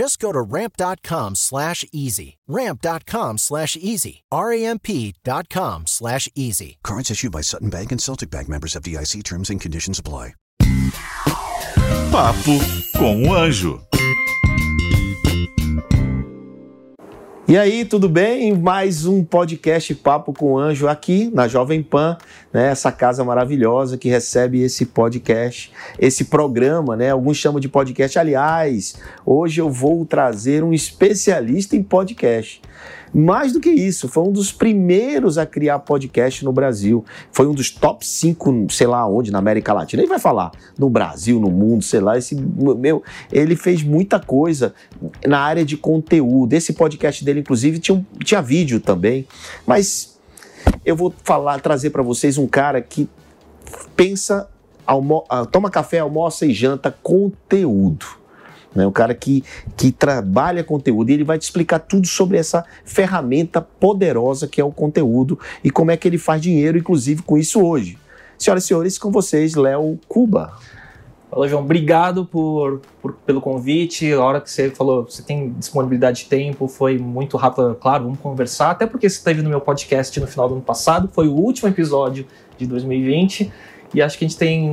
Just 0.00 0.18
go 0.18 0.32
to 0.32 0.40
ramp.com 0.40 1.34
slash 1.34 1.84
easy. 1.92 2.38
Ramp.com 2.48 3.36
slash 3.36 3.76
easy. 3.76 4.22
R-A-M-P.com 4.32 5.86
slash 5.86 6.26
easy. 6.34 6.78
Cards 6.82 7.10
issued 7.10 7.32
by 7.32 7.42
Sutton 7.42 7.68
Bank 7.68 7.92
and 7.92 8.00
Celtic 8.00 8.30
Bank 8.30 8.48
members 8.48 8.74
of 8.74 8.82
DIC 8.82 9.22
terms 9.24 9.50
and 9.50 9.60
conditions 9.60 9.98
apply. 9.98 10.32
Papo 12.10 12.58
com 12.96 13.24
o 13.24 13.34
Anjo. 13.34 13.99
E 17.50 17.58
aí, 17.58 17.84
tudo 17.84 18.08
bem? 18.08 18.56
Mais 18.56 19.06
um 19.06 19.24
podcast 19.24 19.92
Papo 19.96 20.32
com 20.32 20.56
Anjo 20.56 20.86
aqui 20.86 21.28
na 21.34 21.48
Jovem 21.48 21.82
Pan, 21.82 22.16
né? 22.52 22.68
Essa 22.68 22.92
casa 22.92 23.24
maravilhosa 23.24 23.98
que 23.98 24.08
recebe 24.08 24.62
esse 24.62 24.86
podcast, 24.86 25.72
esse 25.98 26.26
programa, 26.26 26.94
né? 26.94 27.10
Alguns 27.10 27.38
chamam 27.38 27.58
de 27.58 27.68
podcast. 27.68 28.16
Aliás, 28.20 28.94
hoje 29.26 29.60
eu 29.60 29.68
vou 29.68 30.06
trazer 30.06 30.62
um 30.62 30.72
especialista 30.72 31.74
em 31.74 31.82
podcast. 31.82 32.62
Mais 33.12 33.52
do 33.52 33.60
que 33.60 33.70
isso, 33.70 34.08
foi 34.08 34.22
um 34.22 34.32
dos 34.32 34.52
primeiros 34.52 35.36
a 35.36 35.44
criar 35.44 35.80
podcast 35.80 36.44
no 36.44 36.52
Brasil. 36.52 37.04
Foi 37.32 37.46
um 37.46 37.52
dos 37.52 37.70
top 37.70 38.06
5, 38.06 38.66
sei 38.70 38.86
lá 38.86 39.06
onde, 39.06 39.30
na 39.30 39.38
América 39.38 39.72
Latina. 39.72 40.02
Ele 40.02 40.08
vai 40.08 40.18
falar 40.18 40.52
no 40.78 40.88
Brasil, 40.88 41.40
no 41.40 41.50
mundo, 41.50 41.82
sei 41.82 42.00
lá. 42.00 42.16
Esse, 42.16 42.34
meu, 42.34 43.02
ele 43.32 43.56
fez 43.56 43.82
muita 43.82 44.20
coisa 44.20 44.74
na 45.26 45.40
área 45.40 45.64
de 45.64 45.76
conteúdo. 45.76 46.52
Esse 46.52 46.72
podcast 46.72 47.24
dele, 47.24 47.40
inclusive, 47.40 47.78
tinha, 47.78 48.06
tinha 48.24 48.40
vídeo 48.40 48.80
também. 48.80 49.26
Mas 49.66 50.18
eu 50.84 50.94
vou 50.94 51.12
falar, 51.24 51.60
trazer 51.60 51.90
para 51.90 52.02
vocês 52.02 52.38
um 52.38 52.46
cara 52.46 52.80
que 52.80 53.08
pensa, 53.96 54.48
almo 54.86 55.24
toma 55.50 55.70
café, 55.70 55.98
almoça 55.98 56.46
e 56.46 56.52
janta 56.52 56.94
conteúdo 57.02 58.19
né? 58.74 58.86
Um 58.86 58.92
cara 58.92 59.14
que, 59.14 59.44
que 59.76 59.90
trabalha 59.90 60.62
conteúdo 60.64 61.10
e 61.10 61.14
ele 61.14 61.24
vai 61.24 61.38
te 61.38 61.42
explicar 61.42 61.80
tudo 61.80 62.06
sobre 62.06 62.38
essa 62.38 62.64
ferramenta 62.84 63.60
poderosa 63.60 64.46
que 64.46 64.60
é 64.60 64.64
o 64.64 64.72
conteúdo 64.72 65.38
e 65.62 65.70
como 65.70 65.90
é 65.90 65.96
que 65.96 66.06
ele 66.06 66.18
faz 66.18 66.40
dinheiro, 66.40 66.78
inclusive, 66.78 67.22
com 67.22 67.36
isso 67.36 67.62
hoje. 67.62 67.98
Senhoras 68.38 68.64
e 68.64 68.66
senhores, 68.68 68.98
com 68.98 69.10
vocês, 69.10 69.54
Léo 69.54 69.98
Cuba. 70.08 70.52
Fala, 71.30 71.46
João. 71.46 71.62
Obrigado 71.62 72.24
por, 72.24 72.80
por, 73.00 73.12
pelo 73.24 73.40
convite. 73.40 74.12
A 74.12 74.20
hora 74.20 74.40
que 74.40 74.50
você 74.50 74.68
falou, 74.70 75.04
você 75.04 75.22
tem 75.22 75.52
disponibilidade 75.52 76.24
de 76.24 76.28
tempo, 76.28 76.66
foi 76.66 76.98
muito 76.98 77.36
rápido. 77.36 77.76
Claro, 77.80 78.04
vamos 78.04 78.18
conversar. 78.18 78.72
Até 78.72 78.84
porque 78.84 79.08
você 79.08 79.16
esteve 79.16 79.40
no 79.40 79.48
meu 79.48 79.60
podcast 79.60 80.18
no 80.18 80.26
final 80.26 80.48
do 80.48 80.54
ano 80.54 80.62
passado. 80.62 81.08
Foi 81.12 81.28
o 81.28 81.32
último 81.32 81.68
episódio 81.68 82.26
de 82.58 82.66
2020. 82.66 83.52
E 83.94 84.00
acho 84.00 84.18
que 84.18 84.24
a 84.24 84.28
gente 84.28 84.38
tem 84.38 84.70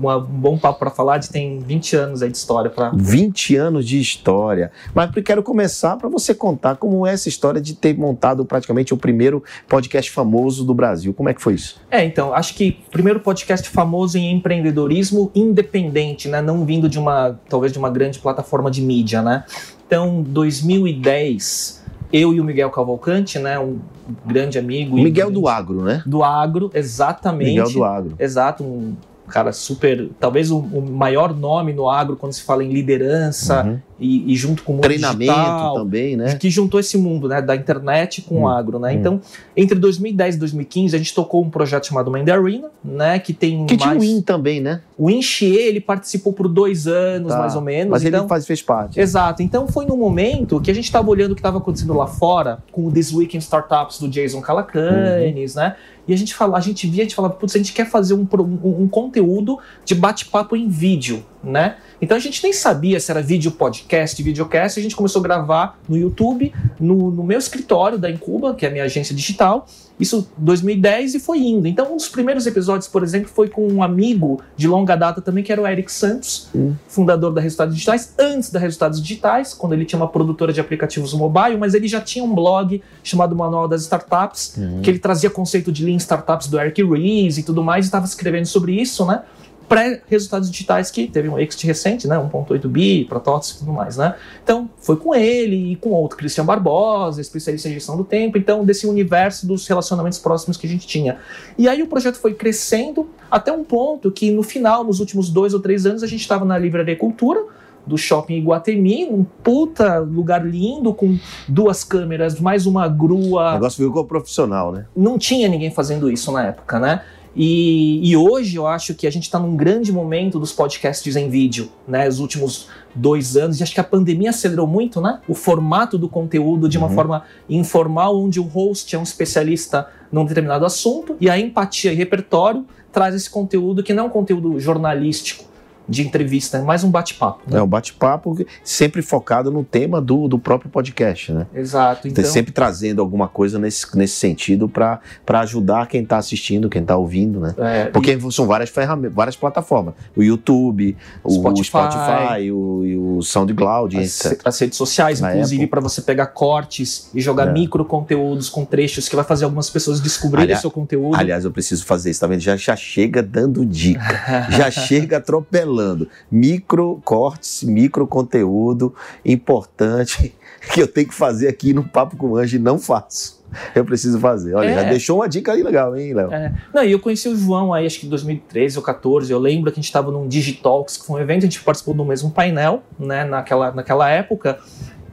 uma, 0.00 0.18
um 0.18 0.22
bom 0.22 0.58
papo 0.58 0.78
para 0.78 0.90
falar, 0.90 1.14
a 1.14 1.20
gente 1.20 1.30
tem 1.30 1.58
20 1.58 1.96
anos 1.96 2.22
aí 2.22 2.30
de 2.30 2.36
história 2.36 2.70
para 2.70 2.90
20 2.94 3.56
anos 3.56 3.86
de 3.86 3.98
história. 3.98 4.70
Mas 4.94 5.10
eu 5.14 5.22
quero 5.22 5.42
começar 5.42 5.96
para 5.96 6.08
você 6.08 6.34
contar 6.34 6.76
como 6.76 7.06
é 7.06 7.12
essa 7.12 7.28
história 7.28 7.60
de 7.60 7.74
ter 7.74 7.96
montado 7.96 8.44
praticamente 8.44 8.92
o 8.92 8.96
primeiro 8.96 9.42
podcast 9.66 10.10
famoso 10.10 10.64
do 10.64 10.74
Brasil. 10.74 11.14
Como 11.14 11.28
é 11.28 11.34
que 11.34 11.40
foi 11.40 11.54
isso? 11.54 11.80
É, 11.90 12.04
então, 12.04 12.34
acho 12.34 12.54
que 12.54 12.78
o 12.88 12.90
primeiro 12.90 13.20
podcast 13.20 13.68
famoso 13.68 14.18
em 14.18 14.32
empreendedorismo 14.32 15.30
independente, 15.34 16.28
né, 16.28 16.42
não 16.42 16.64
vindo 16.64 16.88
de 16.88 16.98
uma, 16.98 17.38
talvez 17.48 17.72
de 17.72 17.78
uma 17.78 17.90
grande 17.90 18.18
plataforma 18.18 18.70
de 18.70 18.82
mídia, 18.82 19.22
né? 19.22 19.44
Então, 19.86 20.22
2010, 20.22 21.82
eu 22.12 22.32
e 22.32 22.40
o 22.40 22.44
Miguel 22.44 22.70
Cavalcante, 22.70 23.38
né, 23.38 23.58
um 23.58 23.78
grande 24.24 24.58
amigo. 24.58 24.96
O 24.96 25.00
Miguel 25.02 25.30
do 25.30 25.48
Agro, 25.48 25.82
né? 25.82 26.02
Do 26.06 26.22
Agro, 26.22 26.70
exatamente. 26.74 27.50
Miguel 27.50 27.70
do 27.70 27.84
Agro. 27.84 28.14
Exato, 28.18 28.64
um 28.64 28.94
cara 29.28 29.52
super, 29.52 30.08
talvez 30.18 30.50
o, 30.50 30.58
o 30.58 30.82
maior 30.82 31.34
nome 31.34 31.72
no 31.72 31.88
agro 31.88 32.16
quando 32.16 32.32
se 32.32 32.42
fala 32.42 32.64
em 32.64 32.72
liderança 32.72 33.62
uhum. 33.62 33.78
E, 34.00 34.32
e, 34.32 34.36
junto 34.36 34.62
com 34.62 34.72
o 34.72 34.74
mundo 34.76 34.84
treinamento 34.84 35.32
digital, 35.32 35.74
também, 35.74 36.16
né? 36.16 36.36
Que 36.36 36.48
juntou 36.50 36.78
esse 36.78 36.96
mundo, 36.96 37.28
né, 37.28 37.42
da 37.42 37.56
internet 37.56 38.22
com 38.22 38.36
hum. 38.36 38.42
o 38.42 38.48
agro, 38.48 38.78
né? 38.78 38.90
Hum. 38.90 38.94
Então, 38.94 39.20
entre 39.56 39.78
2010 39.78 40.36
e 40.36 40.38
2015 40.38 40.94
a 40.94 40.98
gente 40.98 41.14
tocou 41.14 41.42
um 41.42 41.50
projeto 41.50 41.86
chamado 41.86 42.10
Mind 42.10 42.28
Arena, 42.28 42.68
né, 42.84 43.18
que 43.18 43.32
tem 43.32 43.66
que 43.66 43.76
mais... 43.76 43.82
tinha 43.82 43.96
o 43.96 44.00
Win 44.00 44.22
também, 44.22 44.60
né? 44.60 44.80
O 44.96 45.10
Inchier, 45.10 45.66
ele 45.66 45.80
participou 45.80 46.32
por 46.32 46.48
dois 46.48 46.86
anos, 46.86 47.32
tá. 47.32 47.38
mais 47.38 47.54
ou 47.56 47.62
menos. 47.62 47.90
Mas 47.90 48.04
então, 48.04 48.20
ele 48.20 48.28
faz, 48.28 48.46
fez 48.46 48.62
parte. 48.62 49.00
Exato. 49.00 49.42
Então 49.42 49.66
foi 49.66 49.84
no 49.84 49.96
momento 49.96 50.60
que 50.60 50.70
a 50.70 50.74
gente 50.74 50.84
estava 50.84 51.08
olhando 51.10 51.32
o 51.32 51.34
que 51.34 51.40
estava 51.40 51.58
acontecendo 51.58 51.94
lá 51.94 52.06
fora, 52.06 52.58
com 52.70 52.86
o 52.86 52.92
This 52.92 53.12
Week 53.12 53.36
in 53.36 53.40
Startups 53.40 53.98
do 53.98 54.08
Jason 54.08 54.40
Calacanis, 54.40 55.54
uhum. 55.54 55.62
né? 55.62 55.76
E 56.08 56.14
a 56.14 56.16
gente 56.16 56.34
fala, 56.34 56.56
a 56.56 56.60
gente 56.60 56.86
via, 56.86 57.02
a 57.02 57.04
gente 57.04 57.14
falava, 57.14 57.34
putz, 57.34 57.54
a 57.54 57.58
gente 57.58 57.74
quer 57.74 57.84
fazer 57.84 58.14
um, 58.14 58.26
um, 58.32 58.82
um 58.82 58.88
conteúdo 58.88 59.58
de 59.84 59.94
bate-papo 59.94 60.56
em 60.56 60.66
vídeo, 60.66 61.22
né? 61.42 61.76
Então 62.00 62.16
a 62.16 62.20
gente 62.20 62.42
nem 62.42 62.52
sabia 62.52 62.98
se 63.00 63.10
era 63.10 63.22
vídeo 63.22 63.50
podcast, 63.52 64.22
videocast, 64.22 64.78
a 64.78 64.82
gente 64.82 64.96
começou 64.96 65.20
a 65.20 65.22
gravar 65.22 65.78
no 65.88 65.96
YouTube, 65.96 66.52
no, 66.78 67.10
no 67.10 67.24
meu 67.24 67.38
escritório 67.38 67.98
da 67.98 68.10
Incuba, 68.10 68.54
que 68.54 68.64
é 68.64 68.68
a 68.68 68.72
minha 68.72 68.84
agência 68.84 69.14
digital, 69.14 69.66
isso 69.98 70.28
2010 70.38 71.14
e 71.14 71.20
foi 71.20 71.38
indo. 71.38 71.66
Então, 71.66 71.92
um 71.92 71.96
dos 71.96 72.08
primeiros 72.08 72.46
episódios, 72.46 72.88
por 72.88 73.02
exemplo, 73.02 73.28
foi 73.28 73.48
com 73.48 73.66
um 73.66 73.82
amigo 73.82 74.40
de 74.56 74.68
longa 74.68 74.94
data 74.94 75.20
também, 75.20 75.42
que 75.42 75.50
era 75.50 75.60
o 75.60 75.66
Eric 75.66 75.90
Santos, 75.90 76.48
hum. 76.54 76.74
fundador 76.86 77.32
da 77.32 77.40
Resultados 77.40 77.74
Digitais, 77.74 78.14
antes 78.18 78.50
da 78.50 78.60
Resultados 78.60 79.02
Digitais, 79.02 79.52
quando 79.52 79.72
ele 79.72 79.84
tinha 79.84 80.00
uma 80.00 80.08
produtora 80.08 80.52
de 80.52 80.60
aplicativos 80.60 81.12
mobile, 81.14 81.56
mas 81.56 81.74
ele 81.74 81.88
já 81.88 82.00
tinha 82.00 82.24
um 82.24 82.32
blog 82.32 82.80
chamado 83.02 83.34
Manual 83.34 83.66
das 83.66 83.82
Startups, 83.82 84.54
hum. 84.56 84.80
que 84.82 84.90
ele 84.90 84.98
trazia 84.98 85.30
conceito 85.30 85.72
de 85.72 85.84
Lean 85.84 85.96
Startups 85.96 86.46
do 86.46 86.60
Eric 86.60 86.82
Ries 86.82 87.38
e 87.38 87.42
tudo 87.42 87.62
mais, 87.64 87.86
e 87.86 87.88
estava 87.88 88.04
escrevendo 88.04 88.46
sobre 88.46 88.80
isso, 88.80 89.04
né? 89.04 89.22
Pré-resultados 89.68 90.50
digitais 90.50 90.90
que 90.90 91.06
teve 91.06 91.28
um 91.28 91.38
exit 91.38 91.66
recente, 91.66 92.08
né, 92.08 92.16
1.8 92.16 92.66
bi, 92.68 93.04
protótipos 93.04 93.56
e 93.56 93.58
tudo 93.58 93.72
mais, 93.72 93.96
né? 93.96 94.14
Então, 94.42 94.68
foi 94.78 94.96
com 94.96 95.14
ele 95.14 95.72
e 95.72 95.76
com 95.76 95.90
outro, 95.90 96.16
Cristian 96.16 96.44
Barbosa, 96.44 97.20
especialista 97.20 97.68
em 97.68 97.74
gestão 97.74 97.96
do 97.96 98.04
tempo, 98.04 98.38
então 98.38 98.64
desse 98.64 98.86
universo 98.86 99.46
dos 99.46 99.66
relacionamentos 99.66 100.18
próximos 100.18 100.56
que 100.56 100.66
a 100.66 100.70
gente 100.70 100.86
tinha. 100.86 101.18
E 101.58 101.68
aí 101.68 101.82
o 101.82 101.86
projeto 101.86 102.16
foi 102.16 102.34
crescendo 102.34 103.08
até 103.30 103.52
um 103.52 103.62
ponto 103.62 104.10
que 104.10 104.30
no 104.30 104.42
final, 104.42 104.82
nos 104.84 105.00
últimos 105.00 105.28
dois 105.28 105.52
ou 105.52 105.60
três 105.60 105.84
anos, 105.84 106.02
a 106.02 106.06
gente 106.06 106.20
estava 106.20 106.44
na 106.44 106.56
Livraria 106.56 106.96
Cultura, 106.96 107.44
do 107.88 107.96
shopping 107.96 108.34
Iguatemi, 108.34 109.06
um 109.06 109.24
puta 109.24 109.98
lugar 109.98 110.46
lindo 110.46 110.92
com 110.92 111.18
duas 111.48 111.82
câmeras, 111.82 112.38
mais 112.38 112.66
uma 112.66 112.86
grua. 112.86 113.52
O 113.52 113.54
negócio 113.54 113.86
ficou 113.86 114.04
profissional, 114.04 114.70
né? 114.70 114.84
Não 114.94 115.18
tinha 115.18 115.48
ninguém 115.48 115.70
fazendo 115.70 116.10
isso 116.10 116.30
na 116.30 116.48
época, 116.48 116.78
né? 116.78 117.02
E, 117.40 118.00
e, 118.02 118.16
hoje 118.16 118.56
eu 118.56 118.66
acho 118.66 118.94
que 118.94 119.06
a 119.06 119.10
gente 119.12 119.22
está 119.22 119.38
num 119.38 119.56
grande 119.56 119.92
momento 119.92 120.40
dos 120.40 120.50
podcasts 120.50 121.14
em 121.14 121.30
vídeo, 121.30 121.70
né? 121.86 122.08
Os 122.08 122.18
últimos 122.18 122.66
dois 122.92 123.36
anos, 123.36 123.60
e 123.60 123.62
acho 123.62 123.72
que 123.72 123.80
a 123.80 123.84
pandemia 123.84 124.30
acelerou 124.30 124.66
muito, 124.66 125.00
né? 125.00 125.20
O 125.28 125.34
formato 125.34 125.96
do 125.96 126.08
conteúdo 126.08 126.68
de 126.68 126.76
uma 126.76 126.88
uhum. 126.88 126.94
forma 126.94 127.22
informal, 127.48 128.20
onde 128.20 128.40
o 128.40 128.42
host 128.42 128.92
é 128.96 128.98
um 128.98 129.04
especialista 129.04 129.86
num 130.10 130.24
determinado 130.24 130.64
assunto, 130.64 131.16
e 131.20 131.30
a 131.30 131.38
empatia 131.38 131.92
e 131.92 131.94
repertório 131.94 132.66
traz 132.92 133.14
esse 133.14 133.30
conteúdo 133.30 133.84
que 133.84 133.94
não 133.94 134.04
é 134.04 134.06
um 134.08 134.10
conteúdo 134.10 134.58
jornalístico, 134.58 135.44
de 135.88 136.06
entrevista, 136.06 136.58
é 136.58 136.62
mais 136.62 136.84
um 136.84 136.90
bate-papo. 136.90 137.42
Né? 137.50 137.58
É 137.58 137.62
um 137.62 137.66
bate-papo 137.66 138.36
sempre 138.62 139.00
focado 139.00 139.50
no 139.50 139.64
tema 139.64 140.00
do, 140.00 140.28
do 140.28 140.38
próprio 140.38 140.70
podcast, 140.70 141.32
né? 141.32 141.46
Exato. 141.54 142.06
Então... 142.06 142.24
Sempre 142.24 142.52
trazendo 142.52 143.00
alguma 143.00 143.26
coisa 143.26 143.58
nesse, 143.58 143.96
nesse 143.96 144.16
sentido 144.16 144.68
para 144.68 145.00
ajudar 145.40 145.86
quem 145.86 146.02
está 146.02 146.18
assistindo, 146.18 146.68
quem 146.68 146.82
está 146.82 146.96
ouvindo, 146.96 147.40
né? 147.40 147.54
É, 147.56 147.84
Porque 147.86 148.12
e... 148.12 148.32
são 148.32 148.46
várias 148.46 148.68
ferramentas, 148.68 149.14
várias 149.14 149.36
plataformas. 149.36 149.94
O 150.14 150.22
YouTube, 150.22 150.94
Spotify. 151.26 151.60
o 151.60 151.64
Spotify, 151.64 152.50
o, 152.52 153.16
o 153.18 153.22
SoundCloud, 153.22 153.98
as, 153.98 154.36
as 154.44 154.58
redes 154.58 154.76
sociais, 154.76 155.20
inclusive 155.20 155.66
para 155.66 155.80
você 155.80 156.02
pegar 156.02 156.26
cortes 156.26 157.10
e 157.14 157.20
jogar 157.20 157.48
é. 157.48 157.52
micro 157.52 157.84
conteúdos 157.84 158.50
com 158.50 158.64
trechos 158.64 159.08
que 159.08 159.16
vai 159.16 159.24
fazer 159.24 159.44
algumas 159.44 159.70
pessoas 159.70 160.00
descobrirem 160.00 160.54
o 160.54 160.58
seu 160.58 160.70
conteúdo. 160.70 161.16
Aliás, 161.16 161.44
eu 161.44 161.50
preciso 161.50 161.86
fazer 161.86 162.10
isso, 162.10 162.20
tá 162.20 162.26
vendo? 162.26 162.40
Já, 162.40 162.56
já 162.56 162.76
chega 162.76 163.22
dando 163.22 163.64
dica, 163.64 164.48
já 164.50 164.70
chega 164.70 165.16
atropelando 165.16 165.77
falando. 165.78 166.08
Micro 166.30 167.00
cortes, 167.04 167.62
micro 167.62 168.06
conteúdo 168.06 168.94
importante 169.24 170.34
que 170.74 170.82
eu 170.82 170.88
tenho 170.88 171.08
que 171.08 171.14
fazer 171.14 171.46
aqui 171.48 171.72
no 171.72 171.84
Papo 171.84 172.16
com 172.16 172.30
o 172.30 172.36
Anjo 172.36 172.56
e 172.56 172.58
não 172.58 172.78
faço. 172.78 173.38
Eu 173.74 173.82
preciso 173.82 174.20
fazer. 174.20 174.54
Olha, 174.54 174.68
é. 174.68 174.74
já 174.74 174.82
deixou 174.82 175.20
uma 175.20 175.28
dica 175.28 175.52
aí 175.52 175.62
legal, 175.62 175.96
hein, 175.96 176.12
Léo? 176.12 176.30
É. 176.30 176.52
Não, 176.74 176.84
e 176.84 176.92
eu 176.92 177.00
conheci 177.00 177.28
o 177.28 177.36
João 177.36 177.72
aí, 177.72 177.86
acho 177.86 178.00
que 178.00 178.06
em 178.06 178.10
2013 178.10 178.76
ou 178.76 178.82
14. 178.82 179.32
Eu 179.32 179.38
lembro 179.38 179.70
que 179.72 179.78
a 179.78 179.80
gente 179.80 179.86
estava 179.86 180.10
num 180.10 180.28
Digitalks, 180.28 180.98
que 180.98 181.06
foi 181.06 181.20
um 181.20 181.22
evento, 181.22 181.38
a 181.38 181.46
gente 181.46 181.60
participou 181.60 181.94
do 181.94 182.04
mesmo 182.04 182.30
painel, 182.30 182.82
né, 182.98 183.24
naquela, 183.24 183.72
naquela 183.72 184.10
época. 184.10 184.58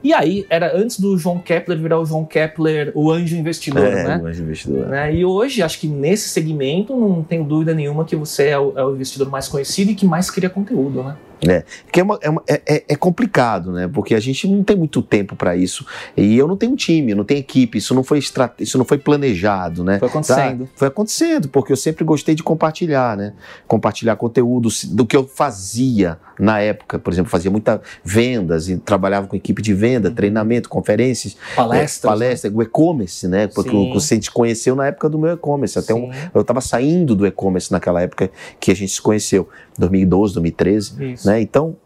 E 0.06 0.14
aí, 0.14 0.46
era 0.48 0.78
antes 0.78 1.00
do 1.00 1.18
João 1.18 1.40
Kepler 1.40 1.76
virar 1.80 1.98
o 1.98 2.06
João 2.06 2.24
Kepler, 2.24 2.92
o 2.94 3.10
anjo 3.10 3.34
investidor, 3.34 3.82
é, 3.82 4.04
né? 4.04 4.20
o 4.22 4.26
anjo 4.28 4.40
investidor. 4.40 4.86
Né? 4.86 5.12
E 5.16 5.24
hoje, 5.24 5.64
acho 5.64 5.80
que 5.80 5.88
nesse 5.88 6.28
segmento, 6.28 6.94
não 6.94 7.24
tenho 7.24 7.42
dúvida 7.42 7.74
nenhuma 7.74 8.04
que 8.04 8.14
você 8.14 8.50
é 8.50 8.58
o, 8.58 8.72
é 8.78 8.84
o 8.84 8.94
investidor 8.94 9.28
mais 9.28 9.48
conhecido 9.48 9.90
e 9.90 9.96
que 9.96 10.06
mais 10.06 10.30
cria 10.30 10.48
conteúdo, 10.48 11.02
né? 11.02 11.16
É, 11.46 11.64
que 11.92 12.00
é, 12.00 12.02
uma, 12.02 12.18
é, 12.22 12.30
uma, 12.30 12.42
é, 12.48 12.84
é, 12.88 12.96
complicado, 12.96 13.70
né? 13.70 13.88
Porque 13.92 14.14
a 14.14 14.20
gente 14.20 14.48
não 14.48 14.64
tem 14.64 14.76
muito 14.76 15.02
tempo 15.02 15.36
para 15.36 15.54
isso. 15.54 15.84
E 16.16 16.36
eu 16.36 16.48
não 16.48 16.56
tenho 16.56 16.72
um 16.72 16.76
time, 16.76 17.14
não 17.14 17.24
tenho 17.24 17.40
equipe, 17.40 17.76
isso 17.76 17.94
não 17.94 18.02
foi 18.02 18.18
estrate... 18.18 18.62
isso 18.62 18.78
não 18.78 18.84
foi 18.84 18.96
planejado, 18.96 19.84
né? 19.84 19.98
Foi 19.98 20.08
acontecendo. 20.08 20.64
Tá? 20.64 20.70
Foi 20.74 20.88
acontecendo, 20.88 21.48
porque 21.48 21.72
eu 21.72 21.76
sempre 21.76 22.04
gostei 22.04 22.34
de 22.34 22.42
compartilhar, 22.42 23.16
né? 23.16 23.34
Compartilhar 23.66 24.16
conteúdo 24.16 24.68
do 24.92 25.04
que 25.04 25.16
eu 25.16 25.26
fazia 25.26 26.18
na 26.38 26.58
época. 26.60 26.98
Por 26.98 27.12
exemplo, 27.12 27.30
fazia 27.30 27.50
muita 27.50 27.82
vendas 28.02 28.68
e 28.68 28.76
trabalhava 28.78 29.26
com 29.26 29.36
equipe 29.36 29.60
de 29.60 29.74
venda, 29.74 30.10
treinamento, 30.10 30.68
conferências, 30.68 31.36
palestras, 31.54 32.04
é, 32.04 32.08
palestra, 32.08 32.50
né? 32.50 32.56
o 32.56 32.62
e-commerce, 32.62 33.28
né? 33.28 33.46
Porque 33.46 33.70
Sim. 33.70 33.90
o, 33.90 33.92
você 33.92 34.18
te 34.18 34.30
conheceu 34.30 34.74
na 34.74 34.86
época 34.86 35.08
do 35.08 35.18
meu 35.18 35.34
e-commerce. 35.34 35.78
Até 35.78 35.94
um, 35.94 36.10
eu 36.34 36.40
estava 36.40 36.60
saindo 36.62 37.14
do 37.14 37.26
e-commerce 37.26 37.70
naquela 37.70 38.00
época 38.00 38.30
que 38.58 38.70
a 38.70 38.74
gente 38.74 38.92
se 38.92 39.02
conheceu, 39.02 39.48
2012, 39.78 40.34
2013. 40.34 41.12
Isso. 41.12 41.26
Né? 41.26 41.40
Então, 41.40 41.76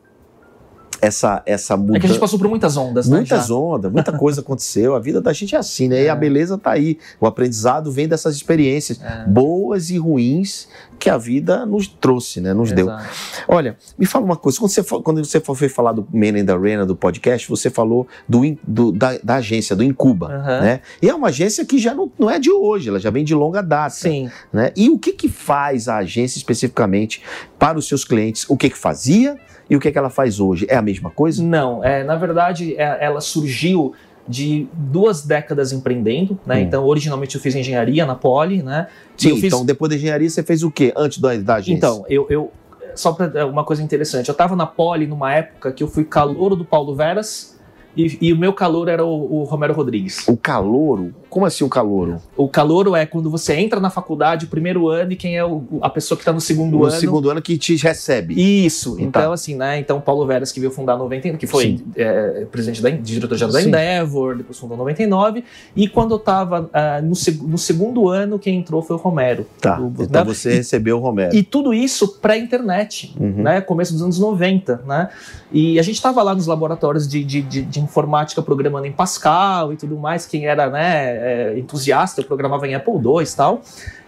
essa, 1.01 1.43
essa 1.47 1.77
mudança. 1.77 1.97
É 1.97 2.01
que 2.01 2.07
a 2.07 2.09
gente 2.11 2.21
passou 2.21 2.39
por 2.39 2.49
muitas 2.49 2.77
ondas, 2.77 3.09
né? 3.09 3.17
Muitas 3.17 3.49
já. 3.49 3.55
ondas, 3.55 3.91
muita 3.91 4.13
coisa 4.13 4.41
aconteceu. 4.43 4.95
A 4.95 5.01
vida 5.01 5.21
da 5.21 5.33
gente 5.33 5.55
é 5.55 5.59
assim, 5.59 5.89
né? 5.89 6.01
É. 6.01 6.05
E 6.05 6.09
a 6.09 6.13
é. 6.13 6.17
beleza 6.17 6.59
tá 6.59 6.73
aí. 6.73 6.99
O 7.21 7.27
aprendizado 7.27 7.91
vem 7.91 8.07
dessas 8.07 8.35
experiências 8.37 9.01
é. 9.03 9.25
boas 9.27 9.91
e 9.91 9.99
ruins 9.99 10.69
que 11.01 11.09
a 11.09 11.17
vida 11.17 11.65
nos 11.65 11.89
trouxe, 11.89 12.43
né? 12.43 12.53
Nos 12.53 12.71
Exato. 12.71 12.87
deu. 12.87 13.09
Olha, 13.49 13.77
me 13.99 14.05
fala 14.05 14.23
uma 14.23 14.37
coisa. 14.37 14.59
Quando 14.59 14.71
você, 14.71 14.83
quando 14.85 15.25
você 15.25 15.41
foi 15.41 15.69
falar 15.71 15.93
do 15.93 16.07
Men 16.13 16.39
in 16.39 16.45
the 16.45 16.53
Arena, 16.53 16.85
do 16.85 16.95
podcast, 16.95 17.49
você 17.49 17.71
falou 17.71 18.07
do, 18.29 18.43
do 18.63 18.93
da, 18.93 19.17
da, 19.25 19.37
agência, 19.37 19.75
do 19.75 19.83
Incuba, 19.83 20.29
uhum. 20.29 20.61
né? 20.63 20.81
E 21.01 21.09
é 21.09 21.15
uma 21.15 21.29
agência 21.29 21.65
que 21.65 21.79
já 21.79 21.95
não, 21.95 22.13
não 22.19 22.31
é 22.31 22.39
de 22.39 22.51
hoje, 22.51 22.91
ela 22.91 23.01
já 23.01 23.09
vem 23.09 23.25
de 23.25 23.35
longa 23.35 23.63
data. 23.63 23.95
Sim. 23.95 24.31
Né? 24.53 24.73
E 24.77 24.91
o 24.91 24.99
que 24.99 25.13
que 25.13 25.29
faz 25.29 25.89
a 25.89 25.97
agência 25.97 26.37
especificamente 26.37 27.23
para 27.59 27.79
os 27.79 27.89
seus 27.89 28.05
clientes? 28.05 28.45
O 28.47 28.57
que 28.57 28.69
que 28.69 28.77
fazia 28.77 29.39
e 29.71 29.77
o 29.77 29.81
que, 29.81 29.91
que 29.91 29.97
ela 29.97 30.11
faz 30.11 30.39
hoje? 30.39 30.67
É 30.69 30.77
a 30.77 30.83
mesma 30.83 31.11
coisa? 31.11 31.43
Não, 31.43 31.83
é, 31.83 32.05
na 32.05 32.17
verdade 32.17 32.75
é, 32.77 32.99
ela 33.01 33.21
surgiu 33.21 33.95
de 34.31 34.69
duas 34.73 35.27
décadas 35.27 35.73
empreendendo, 35.73 36.39
né? 36.47 36.57
Hum. 36.57 36.61
Então, 36.61 36.85
originalmente 36.87 37.35
eu 37.35 37.41
fiz 37.41 37.55
engenharia 37.55 38.07
na 38.07 38.15
Poli, 38.15 38.63
né? 38.63 38.87
Sim, 39.17 39.35
fiz... 39.35 39.45
então 39.45 39.65
depois 39.65 39.91
da 39.91 39.97
engenharia 39.97 40.31
você 40.31 40.43
fez 40.43 40.63
o 40.63 40.71
quê 40.71 40.93
antes 40.97 41.19
da, 41.19 41.37
da 41.37 41.57
agência? 41.57 41.77
Então, 41.77 42.05
eu, 42.09 42.27
eu 42.31 42.53
só 42.95 43.13
para 43.13 43.47
uma 43.47 43.65
coisa 43.65 43.83
interessante, 43.83 44.29
eu 44.29 44.33
estava 44.33 44.55
na 44.55 44.67
Poli 44.67 45.07
numa 45.07 45.35
época 45.35 45.73
que 45.73 45.83
eu 45.83 45.89
fui 45.89 46.05
calouro 46.05 46.55
do 46.55 46.65
Paulo 46.65 46.95
Veras, 46.95 47.59
e, 47.97 48.19
e, 48.21 48.33
o 48.33 48.39
meu 48.39 48.53
calor 48.53 48.89
era 48.89 49.05
o, 49.05 49.41
o, 49.41 49.43
Romero 49.43 49.75
Rodrigues. 49.75 50.29
O 50.29 50.37
calouro? 50.37 51.13
Como 51.31 51.47
assim 51.47 51.63
o 51.63 51.69
calouro? 51.69 52.21
O 52.37 52.49
calouro 52.49 52.97
é 52.97 53.07
quando 53.07 53.31
você 53.31 53.55
entra 53.55 53.79
na 53.79 53.89
faculdade, 53.89 54.47
o 54.47 54.49
primeiro 54.49 54.89
ano, 54.89 55.13
e 55.13 55.17
quem 55.17 55.37
é 55.37 55.45
o, 55.45 55.63
a 55.81 55.89
pessoa 55.89 56.19
que 56.19 56.23
está 56.23 56.33
no 56.33 56.41
segundo 56.41 56.73
no 56.73 56.85
ano. 56.85 56.93
No 56.93 57.01
segundo 57.01 57.31
ano 57.31 57.41
que 57.41 57.57
te 57.57 57.77
recebe. 57.77 58.35
Isso. 58.35 58.97
Então, 58.99 59.23
então 59.23 59.33
assim, 59.33 59.55
né? 59.55 59.79
Então, 59.79 60.01
Paulo 60.01 60.27
Veras, 60.27 60.51
que 60.51 60.59
veio 60.59 60.73
fundar 60.73 60.97
90, 60.97 61.37
que 61.39 61.47
foi 61.47 61.81
é, 61.97 62.47
presidente 62.51 62.83
da 62.83 62.91
diretor-geral 62.91 63.53
da 63.53 63.63
Endeavor, 63.63 64.37
depois 64.37 64.59
fundou 64.59 64.77
99. 64.77 65.45
E 65.77 65.89
quando 65.89 66.13
eu 66.13 66.17
estava 66.17 66.63
uh, 66.63 66.71
ah, 66.73 67.01
no, 67.01 67.15
no, 67.49 67.59
segundo 67.59 68.09
ano, 68.09 68.39
quem 68.39 68.59
entrou 68.59 68.83
foi 68.83 68.97
o 68.97 68.99
Romero. 68.99 69.47
Tá. 69.61 69.81
O, 69.81 69.93
então 70.01 70.25
né? 70.25 70.35
você 70.35 70.51
e, 70.51 70.57
recebeu 70.57 70.99
o 70.99 71.01
Romero. 71.01 71.35
E 71.35 71.43
tudo 71.45 71.73
isso 71.73 72.19
pré-internet, 72.19 73.15
uhum. 73.19 73.43
né? 73.43 73.61
Começo 73.61 73.93
dos 73.93 74.03
anos 74.03 74.19
90, 74.19 74.83
né? 74.87 75.09
E 75.53 75.79
a 75.79 75.83
gente 75.83 75.97
estava 75.97 76.23
lá 76.23 76.35
nos 76.35 76.47
laboratórios 76.47 77.09
de, 77.09 77.25
de, 77.25 77.43
de, 77.43 77.63
de, 77.63 77.81
informática 77.81 78.41
programando 78.41 78.87
em 78.87 78.93
Pascal 78.93 79.73
e 79.73 79.77
tudo 79.77 79.97
mais. 79.97 80.25
Quem 80.25 80.47
era 80.47 80.71
né, 80.71 81.20
é, 81.21 81.59
entusiasta, 81.59 82.21
eu 82.21 82.25
programava 82.25 82.67
em 82.67 82.75
Apple 82.75 82.95
II 82.95 83.23
e 83.23 83.37
tal. 83.37 83.63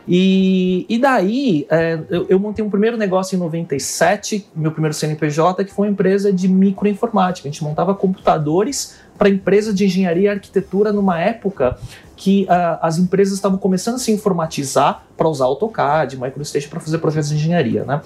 E, 0.07 0.85
e 0.89 0.99
daí 0.99 1.67
é, 1.71 1.99
eu, 2.11 2.27
eu, 2.29 2.39
montei 2.39 2.65
um 2.65 2.71
primeiro 2.71 2.97
negócio 2.97 3.37
em 3.37 3.39
97, 3.39 4.49
meu 4.55 4.73
primeiro 4.73 4.95
CNPJ, 4.95 5.65
que 5.65 5.73
foi 5.73 5.87
uma 5.87 5.93
empresa 5.93 6.33
de 6.33 6.49
microinformática. 6.49 7.49
A 7.49 7.53
gente 7.53 7.63
montava 7.63 7.95
computadores 7.95 8.97
para 9.17 9.29
empresas 9.29 9.75
de 9.75 9.85
engenharia 9.85 10.25
e 10.25 10.29
arquitetura 10.29 10.93
numa 10.93 11.21
época 11.21 11.79
que 12.17 12.45
uh, 12.45 12.79
as 12.81 12.99
empresas 12.99 13.35
estavam 13.35 13.59
começando 13.59 13.97
a 13.97 13.99
se 13.99 14.11
informatizar 14.11 15.05
para 15.17 15.29
usar 15.29 15.45
AutoCAD, 15.45 16.17
MicroStation 16.17 16.69
para 16.69 16.81
fazer 16.81 16.99
projetos 16.99 17.29
de 17.29 17.37
engenharia. 17.37 17.85
Né? 17.85 18.01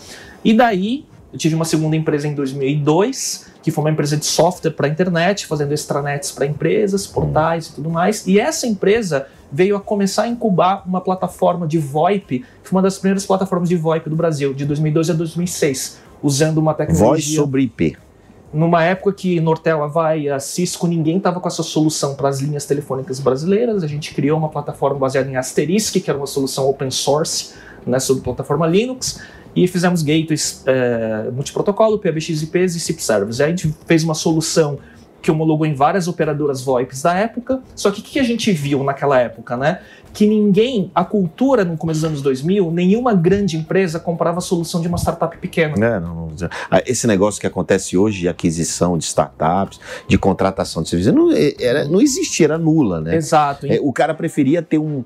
E 0.45 0.53
daí 0.55 1.07
eu 1.33 1.39
tive 1.39 1.55
uma 1.55 1.65
segunda 1.65 1.97
empresa 1.97 2.29
em 2.29 2.35
2002, 2.35 3.47
que 3.67 3.73
foi 3.73 3.83
uma 3.83 3.91
empresa 3.91 4.17
de 4.17 4.25
software 4.25 4.71
para 4.71 4.87
a 4.87 4.89
internet, 4.89 5.45
fazendo 5.45 5.75
extranets 5.75 6.31
para 6.31 6.47
empresas, 6.47 7.05
portais 7.05 7.67
e 7.67 7.73
tudo 7.73 7.91
mais. 7.91 8.25
E 8.25 8.39
essa 8.39 8.65
empresa 8.65 9.27
veio 9.51 9.75
a 9.75 9.81
começar 9.81 10.23
a 10.23 10.29
incubar 10.29 10.85
uma 10.87 11.01
plataforma 11.01 11.67
de 11.67 11.77
VoIP, 11.77 12.39
que 12.39 12.47
foi 12.63 12.77
uma 12.77 12.83
das 12.83 12.97
primeiras 12.97 13.27
plataformas 13.27 13.69
de 13.69 13.75
VoIP 13.75 14.09
do 14.09 14.15
Brasil, 14.15 14.55
de 14.55 14.65
2002 14.65 15.11
a 15.11 15.15
2006, 15.15 15.99
usando 16.23 16.59
uma 16.59 16.75
tecnologia... 16.75 17.09
Voz 17.09 17.35
sobre 17.35 17.63
IP. 17.63 17.97
Numa 18.55 18.85
época 18.85 19.13
que 19.13 19.41
Nortel, 19.41 19.83
Havaí, 19.83 20.31
a 20.31 20.39
Cisco, 20.39 20.87
ninguém 20.87 21.17
estava 21.17 21.41
com 21.41 21.49
essa 21.49 21.65
solução 21.65 22.15
para 22.15 22.29
as 22.29 22.39
linhas 22.39 22.67
telefônicas 22.67 23.19
brasileiras, 23.19 23.83
a 23.83 23.89
gente 23.89 24.15
criou 24.15 24.39
uma 24.39 24.49
plataforma 24.49 24.97
baseada 24.97 25.29
em 25.29 25.35
Asterisk, 25.35 26.01
que 26.01 26.09
era 26.09 26.17
uma 26.17 26.29
solução 26.29 26.69
open 26.69 26.93
source, 26.93 27.53
né, 27.85 27.99
sobre 27.99 28.23
plataforma 28.23 28.65
Linux, 28.65 29.21
e 29.57 29.67
fizemos 29.67 30.03
gateways 30.03 30.63
é, 30.67 31.31
multiprotocolo, 31.33 31.99
PBX-IPs 31.99 32.77
e 32.77 32.81
SIP 32.81 33.01
servers. 33.01 33.41
Aí 33.41 33.47
a 33.47 33.49
gente 33.49 33.75
fez 33.87 34.05
uma 34.05 34.15
solução 34.15 34.79
que 35.23 35.31
homologou 35.31 35.67
em 35.67 35.75
várias 35.75 36.07
operadoras 36.07 36.61
VoIPs 36.61 37.03
da 37.03 37.15
época. 37.15 37.61
Só 37.75 37.91
que 37.91 38.01
o 38.01 38.05
que 38.05 38.21
a 38.21 38.23
gente 38.23 38.53
viu 38.53 38.85
naquela 38.85 39.19
época, 39.19 39.57
né? 39.57 39.81
Que 40.13 40.27
ninguém, 40.27 40.91
a 40.95 41.05
cultura 41.05 41.65
no 41.65 41.77
começo 41.77 42.01
dos 42.01 42.09
anos 42.09 42.23
2000, 42.23 42.71
nenhuma 42.71 43.13
grande 43.13 43.57
empresa 43.57 43.99
comprava 43.99 44.39
a 44.39 44.41
solução 44.41 44.81
de 44.81 44.87
uma 44.87 44.99
startup 44.99 45.37
pequena. 45.39 45.75
É, 45.85 45.99
não, 45.99 46.15
não, 46.15 46.29
ah, 46.71 46.81
esse 46.87 47.07
negócio 47.07 47.41
que 47.41 47.47
acontece 47.47 47.97
hoje 47.97 48.21
de 48.21 48.29
aquisição 48.29 48.97
de 48.97 49.05
startups, 49.05 49.81
de 50.07 50.17
contratação 50.17 50.83
de 50.83 50.91
serviços, 50.91 51.13
não, 51.13 51.33
é, 51.33 51.55
era, 51.59 51.85
não 51.87 52.01
existia, 52.01 52.47
era 52.47 52.59
nula, 52.59 53.01
né? 53.01 53.17
Exato. 53.17 53.67
É, 53.67 53.81
o 53.83 53.93
cara 53.93 54.15
preferia 54.15 54.63
ter 54.63 54.79
um 54.79 55.03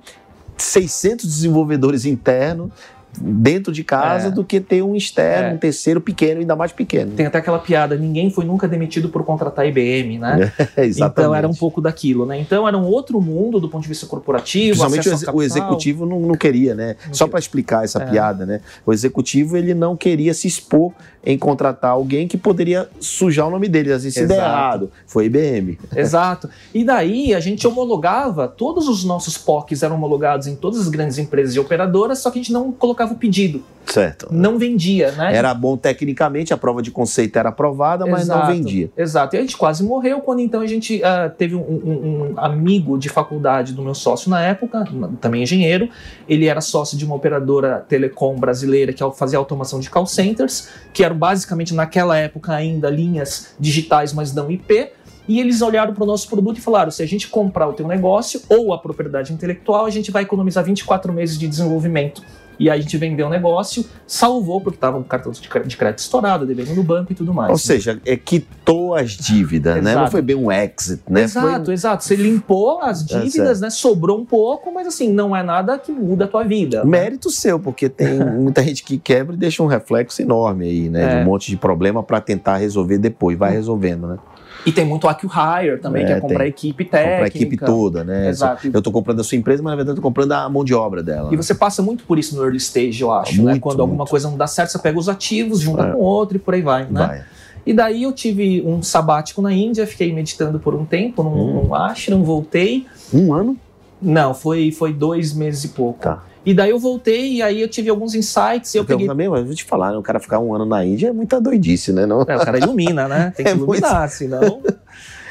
600 0.59 1.25
desenvolvedores 1.25 2.05
internos 2.05 2.71
dentro 3.19 3.73
de 3.73 3.83
casa 3.83 4.29
é. 4.29 4.31
do 4.31 4.45
que 4.45 4.61
ter 4.61 4.83
um 4.83 4.95
externo, 4.95 5.49
é. 5.51 5.55
um 5.55 5.59
terceiro 5.59 6.01
pequeno, 6.01 6.41
ainda 6.41 6.55
mais 6.55 6.73
pequeno. 6.73 7.13
Tem 7.13 7.27
até 7.27 7.39
aquela 7.39 7.59
piada, 7.59 7.97
ninguém 7.97 8.31
foi 8.31 8.45
nunca 8.45 8.69
demitido 8.69 9.09
por 9.09 9.25
contratar 9.25 9.67
IBM, 9.67 10.19
né? 10.19 10.53
É, 10.77 10.85
exatamente. 10.85 11.21
Então 11.21 11.35
era 11.35 11.49
um 11.49 11.55
pouco 11.55 11.81
daquilo, 11.81 12.25
né? 12.25 12.39
Então 12.39 12.67
era 12.67 12.77
um 12.77 12.85
outro 12.85 13.21
mundo 13.21 13.59
do 13.59 13.69
ponto 13.69 13.83
de 13.83 13.89
vista 13.89 14.07
corporativo. 14.07 14.79
Principalmente 14.79 15.31
o, 15.31 15.37
o, 15.37 15.43
executivo 15.43 16.07
não, 16.07 16.21
não 16.21 16.35
queria, 16.35 16.75
né? 16.75 16.97
Não 17.07 17.15
Só 17.15 17.27
para 17.27 17.39
explicar 17.39 17.85
essa 17.85 18.03
é. 18.03 18.07
piada, 18.07 18.47
né? 18.47 18.61
O 18.87 18.93
executivo 18.93 19.57
ele 19.57 19.75
não 19.75 19.97
queria 19.97 20.33
se 20.33 20.47
expor 20.47 20.93
em 21.25 21.37
contratar 21.37 21.91
alguém 21.91 22.27
que 22.27 22.39
poderia 22.39 22.89
sujar 22.99 23.47
o 23.47 23.51
nome 23.51 23.69
dele. 23.69 23.93
Às 23.93 24.05
vezes, 24.05 24.19
se 24.19 24.27
der 24.27 24.39
errado, 24.39 24.91
foi 25.07 25.27
IBM. 25.27 25.79
Exato. 25.95 26.49
E 26.73 26.85
daí 26.85 27.35
a 27.35 27.41
gente 27.41 27.67
homologava, 27.67 28.49
todos 28.49 28.89
os 28.89 29.05
nossos 29.05 29.37
POCs 29.37 29.83
eram 29.83 29.97
homologados 29.97 30.47
em 30.47 30.57
todas 30.57 30.81
as 30.81 30.89
grandes 30.89 31.19
empresas 31.19 31.55
e 31.55 31.61
operadoras, 31.61 32.21
só 32.21 32.31
que 32.31 32.39
a 32.39 32.43
gente 32.43 32.53
não 32.53 32.73
colocava 32.73 33.00
colocava 33.01 33.15
o 33.15 33.17
pedido. 33.17 33.63
Certo. 33.87 34.29
Não 34.31 34.57
vendia, 34.57 35.11
né? 35.13 35.35
Era 35.35 35.53
bom 35.53 35.77
tecnicamente, 35.77 36.53
a 36.55 36.57
prova 36.57 36.81
de 36.81 36.93
conceito 36.93 37.37
era 37.37 37.49
aprovada, 37.49 38.07
mas 38.07 38.29
não 38.29 38.37
Exato, 38.37 38.53
vendia. 38.53 38.91
Exato. 38.97 39.35
E 39.35 39.39
a 39.39 39.41
gente 39.41 39.57
quase 39.57 39.83
morreu 39.83 40.21
quando 40.21 40.41
então 40.41 40.61
a 40.61 40.67
gente 40.67 41.03
ah, 41.03 41.29
teve 41.29 41.57
um, 41.57 41.61
um- 41.61 42.35
um 42.35 42.35
amigo 42.37 42.97
de 42.97 43.09
faculdade 43.09 43.73
do 43.73 43.83
meu 43.83 43.95
sócio 43.95 44.31
na 44.31 44.41
época, 44.43 44.85
também 45.21 45.43
engenheiro. 45.43 45.89
Ele 46.29 46.47
era 46.47 46.61
sócio 46.61 46.97
de 46.97 47.05
uma 47.05 47.17
operadora 47.17 47.85
telecom 47.89 48.37
brasileira 48.37 48.93
que 48.93 49.03
fazia 49.17 49.39
automação 49.39 49.81
de 49.81 49.91
call 49.91 50.07
centers, 50.07 50.69
que 50.93 51.03
eram 51.03 51.17
basicamente 51.17 51.75
naquela 51.75 52.17
época 52.17 52.53
ainda 52.53 52.89
linhas 52.89 53.55
digitais, 53.59 54.13
mas 54.13 54.33
não 54.33 54.51
IP. 54.51 54.91
E 55.27 55.39
eles 55.41 55.63
olharam 55.63 55.95
para 55.95 56.03
o 56.03 56.07
nosso 56.07 56.29
produto 56.29 56.59
e 56.59 56.61
falaram: 56.61 56.91
se 56.91 57.03
a 57.03 57.07
gente 57.07 57.29
comprar 57.29 57.69
o 57.69 57.73
teu 57.73 57.87
negócio 57.89 58.41
ou 58.49 58.73
a 58.73 58.79
propriedade 58.79 59.33
intelectual, 59.33 59.87
a 59.87 59.91
gente 59.91 60.11
vai 60.11 60.23
economizar 60.23 60.65
24 60.65 61.13
meses 61.13 61.39
de 61.39 61.49
desenvolvimento. 61.49 62.23
E 62.61 62.69
aí 62.69 62.79
a 62.79 62.83
gente 62.83 62.97
vendeu 62.99 63.27
o 63.27 63.31
negócio, 63.31 63.85
salvou, 64.07 64.61
porque 64.61 64.77
estava 64.77 64.99
o 64.99 65.03
cartão 65.05 65.33
de 65.33 65.41
de 65.41 65.77
crédito 65.77 65.99
estourado, 65.99 66.45
devendo 66.47 66.75
no 66.75 66.83
banco 66.83 67.11
e 67.11 67.15
tudo 67.15 67.33
mais. 67.33 67.51
Ou 67.51 67.57
seja, 67.59 67.99
é, 68.05 68.17
quitou 68.17 68.95
as 68.95 69.13
dívidas, 69.13 69.83
né? 69.83 69.95
Não 69.95 70.11
foi 70.11 70.21
bem 70.21 70.37
um 70.37 70.53
exit, 70.53 71.01
né? 71.09 71.23
Exato, 71.23 71.65
Foi- 71.65 71.75
exato. 71.75 72.05
Você 72.05 72.15
limpou 72.17 72.81
as 72.83 73.05
dívidas, 73.05 73.33
certo. 73.33 73.61
né? 73.63 73.71
Sobrou 73.71 74.19
um 74.21 74.25
pouco, 74.27 74.71
mas 74.73 74.87
assim, 74.87 75.11
não 75.11 75.35
é 75.35 75.43
nada 75.43 75.79
que 75.79 75.91
muda 75.91 76.27
a 76.27 76.29
tua 76.29 76.45
vida. 76.45 76.85
né? 76.85 76.91
Mérito 76.91 77.31
seu, 77.31 77.59
porque 77.59 77.89
tem 77.89 78.19
muita 78.19 78.63
gente 78.65 78.85
que 78.85 78.99
quebra 78.99 79.35
e 79.35 79.39
deixa 79.39 79.63
um 79.63 79.67
reflexo 79.67 80.21
enorme 80.21 80.67
aí, 80.67 80.89
né? 80.91 81.09
De 81.09 81.15
É. 81.17 81.21
um 81.23 81.25
monte 81.25 81.51
de 81.51 81.57
problema 81.57 82.03
para 82.03 82.21
tentar 82.21 82.59
resolver 82.59 82.99
depois. 82.99 83.39
Vai 83.39 83.53
resolvendo, 83.53 84.07
né? 84.07 84.19
E 84.67 84.73
tem 84.73 84.85
muito 84.85 85.09
acqui-hire 85.09 85.79
também, 85.79 86.03
É, 86.03 86.07
que 86.07 86.13
é 86.13 86.21
comprar 86.21 86.39
tem. 86.39 86.47
a 86.47 86.49
equipe 86.49 86.85
técnica. 86.85 87.11
Comprar 87.13 87.25
a 87.25 87.29
equipe 87.29 87.57
toda, 87.57 88.05
né? 88.05 88.29
Exato. 88.29 88.71
Eu 88.73 88.83
tô 88.83 88.93
comprando 88.93 89.21
a 89.21 89.25
sua 89.25 89.37
empresa, 89.39 89.63
mas 89.63 89.71
na 89.71 89.77
verdade 89.77 89.93
eu 89.93 89.97
tô 89.97 90.03
comprando 90.03 90.33
a 90.33 90.49
mão 90.49 90.63
de 90.65 90.75
obra 90.75 91.03
dela. 91.03 91.33
E 91.33 91.37
você 91.37 91.55
passa 91.55 91.83
muito 91.83 92.05
por 92.05 92.19
isso 92.19 92.37
no 92.37 92.43
early 92.43 92.59
stage, 92.59 93.01
eu 93.01 93.11
acho, 93.13 93.37
né? 93.43 93.53
Muito, 93.53 93.63
Quando 93.63 93.81
alguma 93.81 93.99
muito. 93.99 94.11
coisa 94.11 94.29
não 94.29 94.37
dá 94.37 94.47
certo, 94.47 94.71
você 94.73 94.79
pega 94.79 94.99
os 94.99 95.09
ativos, 95.09 95.61
junta 95.61 95.85
É. 95.85 95.93
com 95.93 95.99
outro 95.99 96.37
e 96.37 96.41
por 96.41 96.53
aí 96.55 96.63
vai, 96.63 96.83
né? 96.85 97.07
Vai. 97.07 97.25
E 97.65 97.73
daí 97.73 98.03
eu 98.03 98.13
tive 98.13 98.63
um 98.67 98.83
sabático 98.83 99.41
na 99.43 99.53
Índia, 99.53 99.87
fiquei 99.87 100.13
meditando 100.13 100.59
por 100.59 100.75
um 100.75 100.85
tempo 100.85 101.23
num, 101.23 101.31
Hum. 101.59 101.63
num 101.65 101.75
ashram, 101.75 102.23
voltei. 102.25 102.87
Um 103.13 103.33
ano? 103.35 103.57
Não, 104.01 104.33
foi, 104.35 104.71
foi 104.73 104.93
dois 104.93 105.33
meses 105.35 105.65
e 105.65 105.69
pouco. 105.69 106.01
Tá. 106.01 106.23
E 106.45 106.55
daí 106.55 106.71
eu 106.71 106.79
voltei 106.79 107.35
e 107.35 107.43
aí 107.43 107.61
eu 107.61 107.69
tive 107.69 107.91
alguns 107.91 108.15
insights 108.15 108.75
e 108.75 108.79
eu 108.79 108.85
peguei... 108.85 109.07
também, 109.07 109.29
mas 109.29 109.45
vou 109.45 109.55
te 109.55 109.65
falar, 109.65 109.93
né? 109.93 109.99
o 109.99 110.03
cara 110.03 110.19
ficar 110.19 110.39
um 110.39 110.55
ano 110.55 110.65
na 110.65 110.85
Índia 110.85 111.09
é 111.09 111.13
muita 111.13 111.41
doidice, 111.41 111.93
né? 111.93 112.07
Não? 112.07 112.23
É, 112.23 112.37
o 112.37 112.41
cara 112.41 112.59
ilumina, 112.59 113.07
né? 113.07 113.33
Tem 113.37 113.45
que 113.45 113.53
É 113.53 113.55
muito- 113.55 113.75
iluminar, 113.75 114.09
senão. 114.09 114.63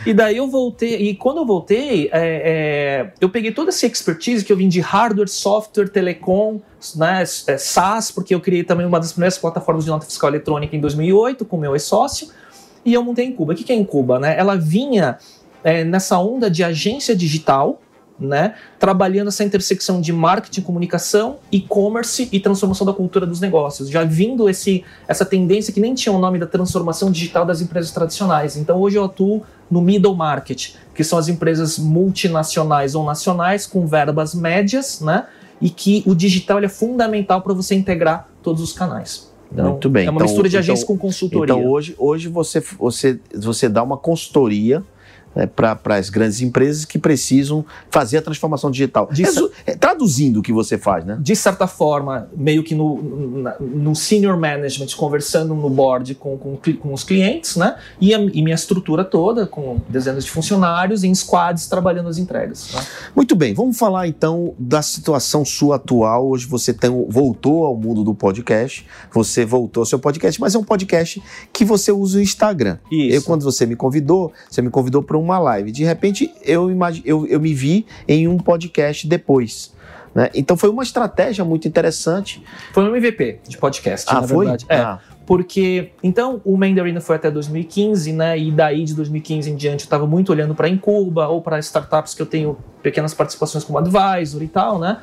E 0.06 0.14
daí 0.14 0.38
eu 0.38 0.48
voltei, 0.48 0.96
e 1.10 1.16
quando 1.16 1.38
eu 1.38 1.46
voltei, 1.46 2.10
é, 2.14 3.10
é, 3.10 3.14
eu 3.20 3.30
peguei 3.30 3.52
toda 3.52 3.70
essa 3.70 3.86
expertise 3.86 4.46
que 4.46 4.54
eu 4.54 4.56
vim 4.56 4.70
de 4.70 4.80
hardware, 4.80 5.28
software, 5.28 5.90
telecom, 5.90 6.62
né, 6.96 7.24
é, 7.48 7.58
SaaS, 7.58 8.10
porque 8.10 8.34
eu 8.34 8.40
criei 8.40 8.64
também 8.64 8.86
uma 8.86 9.00
das 9.00 9.12
primeiras 9.12 9.38
plataformas 9.38 9.84
de 9.84 9.90
nota 9.90 10.06
fiscal 10.06 10.30
eletrônica 10.30 10.74
em 10.76 10.80
2008 10.80 11.44
com 11.44 11.58
meu 11.58 11.74
ex-sócio, 11.74 12.30
e 12.86 12.94
eu 12.94 13.04
montei 13.04 13.26
em 13.26 13.34
Cuba. 13.34 13.52
O 13.52 13.56
que 13.56 13.64
que 13.64 13.74
é 13.74 13.76
em 13.76 13.84
Cuba? 13.84 14.20
Né? 14.20 14.38
Ela 14.38 14.56
vinha 14.56 15.18
é, 15.64 15.84
nessa 15.84 16.18
onda 16.18 16.50
de 16.50 16.64
agência 16.64 17.14
digital, 17.14 17.82
né, 18.20 18.56
trabalhando 18.78 19.30
essa 19.30 19.44
intersecção 19.44 20.02
de 20.02 20.12
marketing, 20.12 20.62
comunicação, 20.62 21.38
e-commerce 21.52 22.28
e 22.32 22.40
transformação 22.40 22.86
da 22.86 22.92
cultura 22.94 23.26
dos 23.26 23.40
negócios. 23.40 23.90
Já 23.90 24.04
vindo 24.04 24.50
esse, 24.50 24.84
essa 25.08 25.24
tendência 25.26 25.74
que 25.74 25.80
nem 25.80 25.94
tinha 25.96 26.14
o 26.14 26.20
nome 26.20 26.38
da 26.38 26.46
transformação 26.46 27.10
digital 27.12 27.46
das 27.46 27.62
empresas 27.62 27.92
tradicionais. 27.92 28.58
Então 28.58 28.80
hoje 28.80 28.98
eu 28.98 29.06
atuo 29.06 29.42
no 29.72 29.82
middle 29.82 30.16
market, 30.16 30.74
que 30.94 31.04
são 31.04 31.18
as 31.18 31.28
empresas 31.30 31.78
multinacionais 31.80 32.96
ou 32.96 33.06
nacionais 33.06 33.66
com 33.66 33.86
verbas 33.88 34.34
médias, 34.36 35.00
né, 35.00 35.26
e 35.62 35.70
que 35.70 36.04
o 36.06 36.14
digital 36.16 36.60
é 36.60 36.68
fundamental 36.68 37.42
para 37.42 37.54
você 37.54 37.76
integrar 37.76 38.28
todos 38.44 38.62
os 38.62 38.74
canais. 38.74 39.30
Então, 39.52 39.72
Muito 39.72 39.90
bem. 39.90 40.06
É 40.06 40.10
uma 40.10 40.18
Então- 40.18 40.28
mistura 40.28 40.48
de 40.50 40.58
agência 40.58 40.84
então- 40.84 40.96
com 40.96 41.02
consultoria. 41.08 41.54
Então 41.56 41.66
hoje, 41.70 41.96
hoje 41.98 42.28
você, 42.28 42.60
você, 42.78 43.20
você 43.36 43.68
dá 43.68 43.82
uma 43.82 43.98
consultoria 43.98 44.84
né, 45.36 45.46
para 45.46 45.78
as 45.96 46.10
grandes 46.10 46.42
empresas 46.42 46.86
que 46.86 46.98
precisam 46.98 47.66
fazer 47.90 48.18
a 48.18 48.22
transformação 48.22 48.72
digital. 48.72 49.10
De- 49.12 49.24
é, 49.66 49.76
traduzindo 49.76 50.40
o 50.40 50.44
que 50.44 50.52
você 50.54 50.78
faz, 50.78 51.06
né? 51.06 51.18
de 51.20 51.36
certa 51.36 51.68
forma, 51.68 52.28
meio 52.36 52.64
que 52.64 52.74
no, 52.76 53.50
no 53.60 53.96
senior 53.96 54.38
management, 54.40 54.88
conversando 54.98 55.54
no 55.54 55.70
board 55.70 56.16
com, 56.16 56.38
com, 56.38 56.58
com 56.58 56.94
os 56.94 57.04
clientes, 57.04 57.56
né? 57.56 57.76
E, 58.00 58.14
a, 58.14 58.20
e 58.20 58.42
minha 58.42 58.56
estrutura 58.56 59.04
toda, 59.04 59.46
com 59.46 59.80
dezenas 59.90 60.26
de 60.26 60.32
funcionários, 60.32 61.04
em 61.04 61.14
squads, 61.14 61.68
trabalhando 61.68 62.10
as 62.10 62.18
entregas. 62.18 62.72
né? 62.74 62.82
Muito 63.16 63.36
bem, 63.36 63.54
vamos 63.54 63.78
falar 63.78 64.08
então 64.08 64.54
da 64.58 64.82
situação 64.82 65.46
sua 65.46 65.76
atual. 65.76 66.28
Hoje 66.30 66.48
você 66.48 66.74
tem, 66.74 66.90
voltou 67.10 67.66
ao 67.66 67.76
mundo 67.76 68.04
do 68.04 68.14
podcast, 68.14 68.86
você 69.14 69.46
voltou 69.46 69.82
ao 69.82 69.86
seu 69.86 70.00
podcast, 70.00 70.40
mas 70.42 70.56
é 70.56 70.58
um 70.58 70.64
podcast 70.64 71.22
que 71.54 71.64
você 71.66 71.92
usa 71.92 72.18
o 72.18 72.22
Instagram. 72.22 72.78
Isso. 72.92 73.16
Eu, 73.16 73.22
quando 73.24 73.44
você 73.44 73.66
me 73.66 73.76
convidou, 73.76 74.32
você 74.50 74.62
me 74.62 74.70
convidou 74.70 75.04
para 75.04 75.18
uma 75.22 75.40
live. 75.40 75.72
De 75.72 75.84
repente, 75.84 76.32
eu, 76.44 76.70
imagi- 76.72 77.04
eu, 77.06 77.26
eu 77.28 77.40
me 77.40 77.54
vi 77.54 77.86
em 78.08 78.28
um 78.28 78.38
podcast 78.38 79.08
depois. 79.08 79.74
Né? 80.14 80.30
Então 80.34 80.58
foi 80.58 80.70
uma 80.70 80.82
estratégia 80.84 81.46
muito 81.46 81.68
interessante. 81.68 82.44
Foi 82.74 82.84
um 82.84 82.96
MVP 82.96 83.40
de 83.48 83.58
podcast, 83.58 84.08
ah, 84.10 84.22
na 84.22 84.28
foi? 84.28 84.46
verdade. 84.46 84.66
É. 84.68 84.78
Ah, 84.78 85.00
Porque, 85.26 85.92
então, 86.02 86.42
o 86.44 86.58
Mandarin 86.58 87.00
foi 87.00 87.16
até 87.18 87.30
2015, 87.30 88.12
né? 88.14 88.36
E 88.38 88.50
daí, 88.52 88.84
de 88.84 88.96
2015 88.96 89.52
em 89.52 89.56
diante, 89.56 89.82
eu 89.84 89.86
estava 89.86 90.08
muito 90.08 90.32
olhando 90.32 90.56
para 90.56 90.68
Incuba 90.68 91.28
ou 91.28 91.40
para 91.42 91.60
startups 91.60 92.16
que 92.16 92.22
eu 92.24 92.26
tenho 92.26 92.58
pequenas 92.82 93.14
participações 93.14 93.64
como 93.64 93.78
advisor 93.78 94.42
e 94.42 94.48
tal, 94.48 94.80
né? 94.80 94.98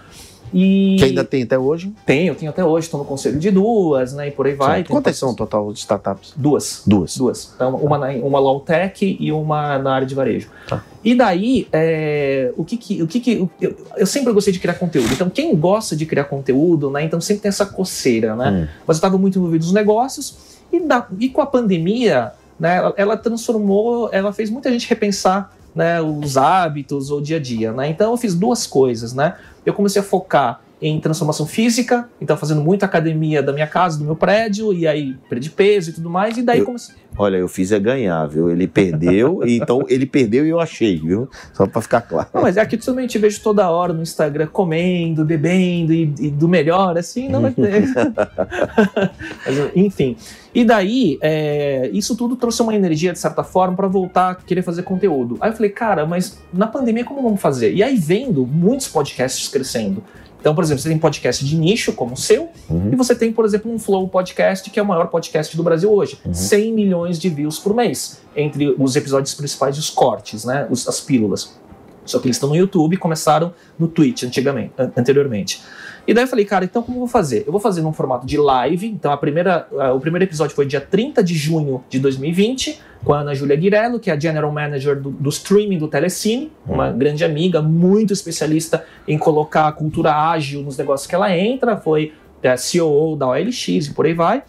E 0.55 0.97
que 0.99 1.05
ainda 1.05 1.25
tem 1.25 1.43
até 1.43 1.59
hoje. 1.59 1.93
tenho, 2.07 2.35
tenho 2.35 2.51
até 2.51 2.65
hoje, 2.65 2.87
estou 2.87 2.99
no 3.01 3.07
conselho 3.07 3.39
de 3.39 3.51
duas, 3.51 4.13
né? 4.13 4.29
E 4.29 4.31
por 4.31 4.47
aí 4.47 4.55
vai. 4.55 4.85
Quantas 4.85 5.17
são 5.17 5.31
o 5.31 5.35
total 5.37 5.73
de 5.73 5.79
startups? 5.79 6.33
Duas. 6.37 6.83
Duas. 6.87 7.17
Duas. 7.17 7.53
Então, 7.55 7.75
uma, 7.77 7.99
na, 7.99 8.09
uma 8.25 8.39
low 8.39 8.61
tech 8.61 9.17
e 9.19 9.33
uma 9.33 9.79
na 9.79 9.95
área 9.95 10.07
de 10.07 10.15
varejo. 10.15 10.49
Tá. 10.69 10.83
E 11.05 11.15
daí, 11.15 11.69
é, 11.73 12.53
o 12.57 12.65
que 12.65 12.77
que. 12.77 13.03
O 13.03 13.07
que, 13.07 13.21
que 13.21 13.49
eu, 13.61 13.77
eu 13.97 14.07
sempre 14.07 14.33
gostei 14.33 14.53
de 14.53 14.59
criar 14.59 14.75
conteúdo. 14.75 15.13
Então, 15.13 15.29
quem 15.31 15.55
gosta 15.55 15.95
de 15.97 16.05
criar 16.07 16.25
conteúdo, 16.25 16.91
né? 16.91 17.03
Então 17.05 17.21
sempre 17.21 17.43
tem 17.43 17.49
essa 17.49 17.67
coceira, 17.67 18.35
né? 18.37 18.51
Hum. 18.51 18.69
Mas 18.87 18.97
eu 18.97 18.99
estava 18.99 19.17
muito 19.19 19.39
envolvido 19.39 19.65
nos 19.65 19.75
negócios. 19.75 20.37
E, 20.73 20.81
da- 20.81 21.07
e 21.19 21.29
com 21.29 21.41
a 21.41 21.47
pandemia, 21.47 22.33
né? 22.59 22.77
Ela, 22.77 22.95
ela 22.97 23.17
transformou, 23.17 24.09
ela 24.13 24.33
fez 24.33 24.51
muita 24.51 24.71
gente 24.71 24.89
repensar 24.89 25.56
né, 25.77 26.01
os 26.01 26.39
hábitos, 26.39 27.11
o 27.11 27.21
dia 27.21 27.37
a 27.37 27.41
dia, 27.41 27.71
né? 27.71 27.89
Então 27.89 28.11
eu 28.11 28.17
fiz 28.17 28.35
duas 28.35 28.67
coisas, 28.67 29.13
né? 29.13 29.37
Eu 29.65 29.75
comecei 29.75 30.01
a 30.01 30.05
focar 30.05 30.63
em 30.81 31.01
transformação 31.01 31.47
física, 31.47 32.09
então 32.21 32.37
fazendo 32.37 32.61
muita 32.61 32.85
academia 32.85 33.43
da 33.43 33.53
minha 33.53 33.67
casa, 33.67 33.99
do 33.99 34.05
meu 34.05 34.15
prédio, 34.15 34.73
e 34.75 34.87
aí 34.87 35.17
perdi 35.29 35.49
peso 35.49 35.91
e 35.91 35.93
tudo 35.95 36.11
mais, 36.11 36.37
e 36.37 36.43
daí 36.43 36.59
Eu- 36.59 36.67
comecei. 36.67 36.95
Olha, 37.19 37.39
eu 37.39 37.49
fiz 37.49 37.73
é 37.73 37.79
ganhar, 37.81 38.27
viu? 38.27 38.51
Ele 38.51 38.67
perdeu, 38.67 39.41
então 39.49 39.83
ele 39.89 40.05
perdeu 40.05 40.45
e 40.45 40.51
eu 40.51 40.61
achei, 40.61 40.99
viu? 40.99 41.31
Só 41.55 41.67
para 41.67 41.81
ficar 41.81 42.03
claro. 42.03 42.29
Não, 42.35 42.43
mas 42.43 42.59
é 42.59 42.67
que 42.67 42.77
também 42.77 43.07
te 43.07 43.17
vejo 43.19 43.41
toda 43.41 43.71
hora 43.71 43.95
no 43.95 44.03
Instagram 44.03 44.49
comendo, 44.49 45.25
bebendo 45.25 45.95
e, 45.95 46.13
e 46.21 46.31
do 46.31 46.47
melhor, 46.47 46.99
assim, 46.99 47.27
não 47.31 47.41
vai 47.41 47.53
ter. 47.53 47.87
Mas, 49.47 49.71
enfim. 49.75 50.15
E 50.55 50.65
daí, 50.65 51.19
é, 51.21 51.91
isso 51.93 52.17
tudo 52.17 52.37
trouxe 52.37 52.61
uma 52.63 52.75
energia, 52.75 53.13
de 53.13 53.19
certa 53.19 53.43
forma, 53.45 53.77
para 53.77 53.89
voltar 53.89 54.31
a 54.31 54.35
querer 54.35 54.63
fazer 54.63 54.83
conteúdo. 54.83 55.37
Aí 55.41 55.51
eu 55.51 55.55
falei, 55.55 55.71
cara, 55.71 56.07
mas 56.07 56.39
na 56.53 56.67
pandemia 56.67 57.05
como 57.05 57.23
vamos 57.23 57.41
fazer? 57.41 57.75
E 57.75 57.83
aí 57.83 57.97
vendo 57.97 58.47
muitos 58.47 58.89
podcasts 58.89 59.49
crescendo. 59.49 60.03
Então, 60.47 60.55
por 60.55 60.63
exemplo, 60.63 60.81
você 60.81 60.89
tem 60.89 60.97
podcast 60.97 61.45
de 61.45 61.57
nicho, 61.57 61.93
como 61.93 62.15
o 62.15 62.17
seu, 62.17 62.49
Uhum. 62.71 62.91
e 62.93 62.95
você 62.95 63.17
tem, 63.17 63.33
por 63.33 63.45
exemplo, 63.45 63.69
um 63.69 63.81
Flow 63.81 64.07
Podcast, 64.07 64.71
que 64.71 64.79
é 64.79 64.83
o 64.83 64.87
maior 64.87 65.09
podcast 65.09 65.57
do 65.57 65.63
Brasil 65.65 65.93
hoje. 65.93 66.21
100 66.33 66.73
milhões 66.73 67.19
de 67.19 67.29
views 67.29 67.59
por 67.59 67.75
mês, 67.75 68.21
entre 68.37 68.73
os 68.79 68.95
episódios 68.95 69.35
principais 69.35 69.75
e 69.75 69.81
os 69.81 69.91
cortes, 69.91 70.45
né? 70.45 70.65
Os- 70.71 70.87
as 70.87 71.01
pílulas. 71.01 71.59
Só 72.05 72.21
que 72.21 72.29
eles 72.29 72.37
estão 72.37 72.49
no 72.49 72.55
YouTube 72.55 72.95
e 72.95 72.97
começaram 72.97 73.53
no 73.77 73.89
Twitch 73.89 74.23
antigamente, 74.23 74.71
an- 74.79 74.93
anteriormente. 74.97 75.61
E 76.07 76.15
daí 76.15 76.23
eu 76.23 76.29
falei, 76.29 76.45
cara, 76.45 76.65
então 76.65 76.81
como 76.81 76.95
eu 76.99 77.01
vou 77.01 77.09
fazer? 77.09 77.43
Eu 77.45 77.51
vou 77.51 77.61
fazer 77.61 77.83
num 77.83 77.93
formato 77.93 78.25
de 78.25 78.37
live. 78.39 78.87
Então 78.87 79.11
a 79.11 79.17
primeira, 79.17 79.67
o 79.97 79.99
primeiro 79.99 80.23
episódio 80.25 80.55
foi 80.55 80.65
dia 80.65 80.81
30 80.81 81.25
de 81.25 81.35
junho 81.35 81.83
de 81.91 81.99
2020, 81.99 82.81
com 83.07 83.13
a 83.15 83.21
Ana 83.21 83.37
Júlia 83.37 83.55
Guirello, 83.55 84.01
que 84.01 84.11
é 84.11 84.15
a 84.15 84.19
General 84.19 84.51
Manager 84.51 85.01
do, 85.01 85.11
do 85.11 85.29
streaming 85.29 85.79
do 85.79 85.87
Telecine, 85.87 86.51
uma 86.67 86.91
grande 86.91 87.25
amiga, 87.25 87.63
muito 87.63 88.13
especialista 88.13 88.85
em 89.07 89.17
colocar 89.17 89.69
a 89.69 89.73
cultura 89.73 90.13
ágil 90.13 90.61
nos 90.63 90.77
negócios 90.77 91.07
que 91.07 91.15
ela 91.15 91.35
entra, 91.35 91.77
foi 91.77 92.13
é, 92.43 92.57
CEO 92.57 93.15
da 93.17 93.29
OLX 93.29 93.69
e 93.69 93.93
por 93.95 94.07
aí 94.07 94.13
vai. 94.13 94.43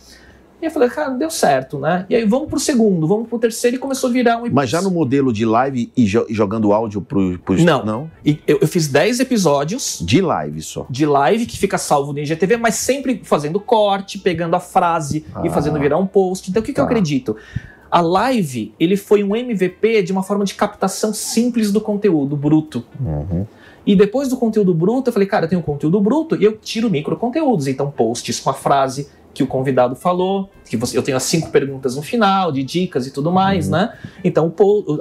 E 0.60 0.66
eu 0.66 0.72
falei, 0.72 0.90
cara, 0.90 1.10
deu 1.12 1.30
certo, 1.30 1.78
né? 1.78 2.08
E 2.10 2.16
aí 2.16 2.26
vamos 2.26 2.50
pro 2.50 2.60
segundo, 2.60 3.06
vamos 3.08 3.30
pro 3.30 3.38
terceiro 3.38 3.76
e 3.76 3.80
começou 3.80 4.10
a 4.10 4.14
virar 4.14 4.38
um 4.42 4.50
Mas 4.52 4.72
já 4.72 4.82
no 4.82 4.90
modelo 4.90 5.32
de 5.32 5.46
live 5.46 5.92
e, 5.96 6.04
jo- 6.06 6.26
e 6.28 6.34
jogando 6.34 6.74
áudio 6.74 7.00
pro, 7.00 7.38
pro 7.38 7.64
Não. 7.64 7.86
não? 7.86 8.12
E 8.26 8.40
eu, 8.48 8.58
eu 8.62 8.68
fiz 8.68 8.88
10 8.88 9.20
episódios 9.20 10.00
De 10.02 10.20
live 10.20 10.64
só. 10.64 10.88
de 10.90 11.06
live 11.06 11.46
que 11.46 11.60
fica 11.60 11.78
salvo 11.78 12.12
no 12.12 12.18
IGTV, 12.18 12.58
mas 12.58 12.74
sempre 12.74 13.22
fazendo 13.24 13.60
corte, 13.60 14.18
pegando 14.18 14.56
a 14.56 14.60
frase 14.60 15.24
e 15.44 15.48
Ah. 15.48 15.52
fazendo 15.52 15.78
virar 15.80 16.00
um 16.00 16.08
post. 16.08 16.50
Então 16.50 16.64
o 16.64 16.66
que, 16.66 16.74
que 16.74 16.80
eu 16.80 16.86
Tá. 16.86 16.90
acredito? 16.90 17.38
A 17.90 18.02
live, 18.02 18.74
ele 18.80 18.98
foi 18.98 19.24
um 19.24 19.36
MVP 19.36 20.04
de 20.04 20.12
uma 20.12 20.24
forma 20.24 20.44
de 20.44 20.54
captação 20.54 21.14
simples 21.14 21.72
do 21.72 21.80
conteúdo 21.80 22.36
bruto. 22.36 22.84
Uhum. 23.00 23.46
E 23.86 23.96
depois 23.96 24.28
do 24.28 24.36
conteúdo 24.36 24.74
bruto, 24.74 25.10
eu 25.10 25.14
falei, 25.14 25.28
cara, 25.28 25.46
eu 25.46 25.50
tenho 25.50 25.64
conteúdo 25.64 26.00
bruto 26.02 26.36
e 26.36 26.44
eu 26.44 26.58
tiro 26.58 26.90
micro 26.90 27.16
conteúdos. 27.16 27.68
Então, 27.68 27.90
posts 27.90 28.40
com 28.40 28.50
a 28.50 28.54
frase 28.54 29.08
que 29.34 29.44
o 29.44 29.48
convidado 29.48 29.96
falou, 29.96 30.50
que 30.66 30.76
você, 30.76 30.98
eu 30.98 31.04
tenho 31.04 31.16
as 31.16 31.24
cinco 31.24 31.52
perguntas 31.52 31.96
no 31.96 32.02
final, 32.02 32.52
de 32.52 32.64
dicas 32.64 33.06
e 33.06 33.12
tudo 33.12 33.32
mais, 33.32 33.70
né? 33.70 33.94
Então, 34.24 34.52